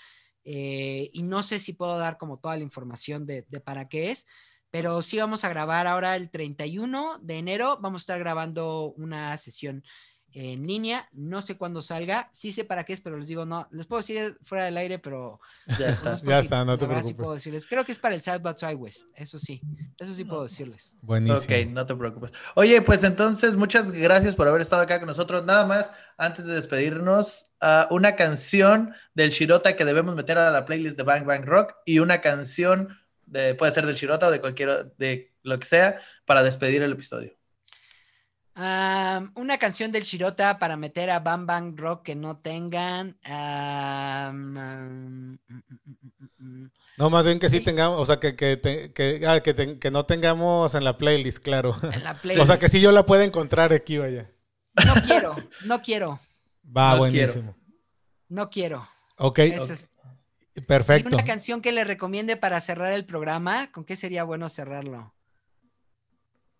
[0.44, 4.10] eh, y no sé si puedo dar como toda la información de, de para qué
[4.10, 4.26] es.
[4.70, 7.78] Pero sí vamos a grabar ahora el 31 de enero.
[7.80, 9.84] Vamos a estar grabando una sesión
[10.34, 11.08] en línea.
[11.12, 12.28] No sé cuándo salga.
[12.32, 13.68] Sí sé para qué es, pero les digo, no.
[13.70, 15.40] Les puedo decir fuera del aire, pero
[15.78, 16.16] Ya está.
[16.16, 17.16] Ya está, no te verdad sí preocupes.
[17.16, 17.66] puedo decirles.
[17.66, 19.06] Creo que es para el South by Southwest.
[19.14, 19.60] Eso sí.
[19.98, 20.96] Eso sí puedo decirles.
[21.02, 21.38] Buenísimo.
[21.38, 22.32] Ok, no te preocupes.
[22.54, 25.44] Oye, pues entonces, muchas gracias por haber estado acá con nosotros.
[25.44, 30.64] Nada más, antes de despedirnos, ah, una canción del Shirota que debemos meter a la
[30.64, 34.40] playlist de Bang Bang Rock y una canción, de, puede ser del Shirota o de
[34.40, 37.34] cualquier, de lo que sea, para despedir el episodio.
[38.54, 43.16] Una canción del Shirota para meter a Bam Bang Rock que no tengan.
[44.32, 45.38] mm, mm,
[46.38, 46.70] mm.
[46.98, 47.64] No, más bien que sí Sí.
[47.64, 50.98] tengamos, o sea, que, que, te- que, ah, que, te- que no tengamos en la
[50.98, 51.74] playlist, claro.
[51.82, 54.30] En la O sea, que sí yo la pueda encontrar aquí, vaya.
[54.86, 56.18] No quiero, no quiero,
[56.76, 57.56] Va, No buenísimo.
[58.28, 58.86] no quiero.
[59.18, 59.88] Ok, es-
[60.54, 61.16] ¿Y perfecto.
[61.16, 63.72] una canción que le recomiende para cerrar el programa?
[63.72, 65.14] ¿Con qué sería bueno cerrarlo?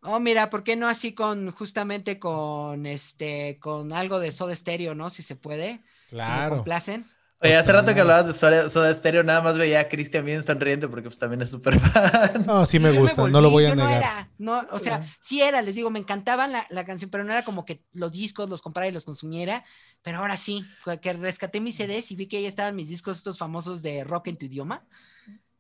[0.04, 4.94] Oh, mira, ¿por qué no así con, justamente con este, con algo de Soda Stereo,
[4.96, 5.10] ¿no?
[5.10, 5.84] Si se puede.
[6.18, 6.46] Si me Claro.
[6.46, 7.04] complacen.
[7.40, 10.42] Oye, hace rato que hablabas de Soda, Soda Stereo, nada más veía a Cristian bien
[10.44, 12.46] sonriente porque pues también es súper fan.
[12.46, 14.06] No, sí me gusta, no volví, lo voy a yo no negar.
[14.06, 17.32] era, no, o sea, sí era, les digo, me encantaban la, la canción, pero no
[17.32, 19.64] era como que los discos los comprara y los consumiera,
[20.02, 23.38] pero ahora sí, que rescaté mis CDs y vi que ahí estaban mis discos estos
[23.38, 24.86] famosos de rock en tu idioma,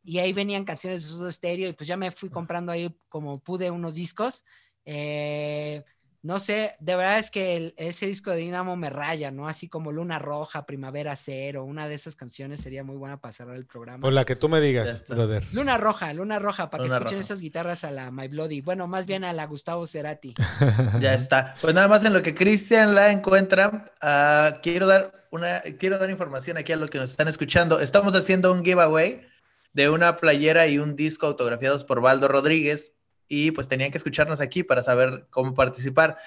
[0.04, 3.38] y ahí venían canciones de Soda Stereo y pues ya me fui comprando ahí como
[3.40, 4.44] pude unos discos.
[4.84, 5.82] Eh,
[6.24, 9.48] no sé, de verdad es que el- ese disco de Dinamo me raya, ¿no?
[9.48, 13.56] Así como Luna Roja, Primavera Cero, una de esas canciones sería muy buena para cerrar
[13.56, 14.02] el programa.
[14.02, 15.42] Por la que tú me digas, brother.
[15.52, 17.20] Luna Roja, Luna Roja, para que escuchen Roja.
[17.20, 18.60] esas guitarras a la My Bloody.
[18.60, 20.34] Bueno, más bien a la Gustavo Cerati.
[21.00, 21.56] Ya está.
[21.60, 26.08] Pues nada más en lo que Cristian la encuentra, ah, quiero dar una, quiero dar
[26.10, 27.80] información aquí a los que nos están escuchando.
[27.80, 29.26] Estamos haciendo un giveaway
[29.72, 32.92] de una playera y un disco autografiados por Valdo Rodríguez
[33.28, 36.18] y pues tenían que escucharnos aquí para saber cómo participar.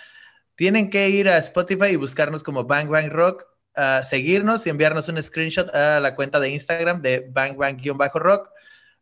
[0.56, 3.46] Tienen que ir a Spotify y buscarnos como Bang Bang Rock,
[4.04, 8.50] seguirnos y enviarnos un screenshot a la cuenta de Instagram de Bang Bang-Rock.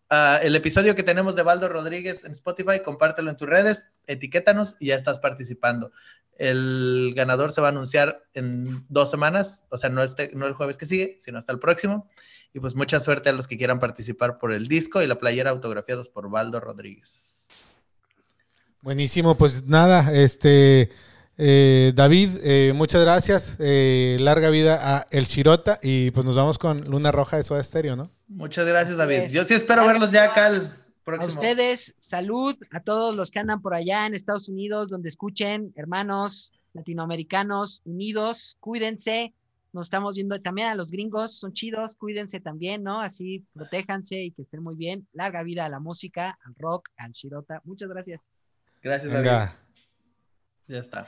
[0.09, 4.75] Ah, el episodio que tenemos de Valdo Rodríguez en Spotify, compártelo en tus redes, etiquétanos
[4.79, 5.91] y ya estás participando.
[6.37, 10.53] El ganador se va a anunciar en dos semanas, o sea, no, este, no el
[10.53, 12.09] jueves que sigue, sino hasta el próximo.
[12.53, 15.49] Y pues mucha suerte a los que quieran participar por el disco y la playera
[15.49, 17.47] autografiados por Valdo Rodríguez.
[18.81, 20.89] Buenísimo, pues nada, este
[21.37, 23.55] eh, David, eh, muchas gracias.
[23.59, 27.63] eh, larga vida a El Shirota y pues nos vamos con Luna Roja de Soda
[27.63, 28.11] Stereo, ¿no?
[28.27, 29.29] Muchas gracias, David.
[29.31, 31.33] Yo sí espero verlos ya acá el A próximo.
[31.41, 36.53] ustedes, salud, a todos los que andan por allá en Estados Unidos, donde escuchen, hermanos
[36.73, 39.33] latinoamericanos unidos, cuídense.
[39.73, 43.01] Nos estamos viendo también a los gringos, son chidos, cuídense también, ¿no?
[43.01, 45.07] Así, protéjanse y que estén muy bien.
[45.13, 47.59] Larga vida a la música, al rock, al Shirota.
[47.63, 48.21] Muchas gracias.
[48.83, 49.25] Gracias, David.
[49.25, 49.59] Venga.
[50.67, 51.07] Ya está.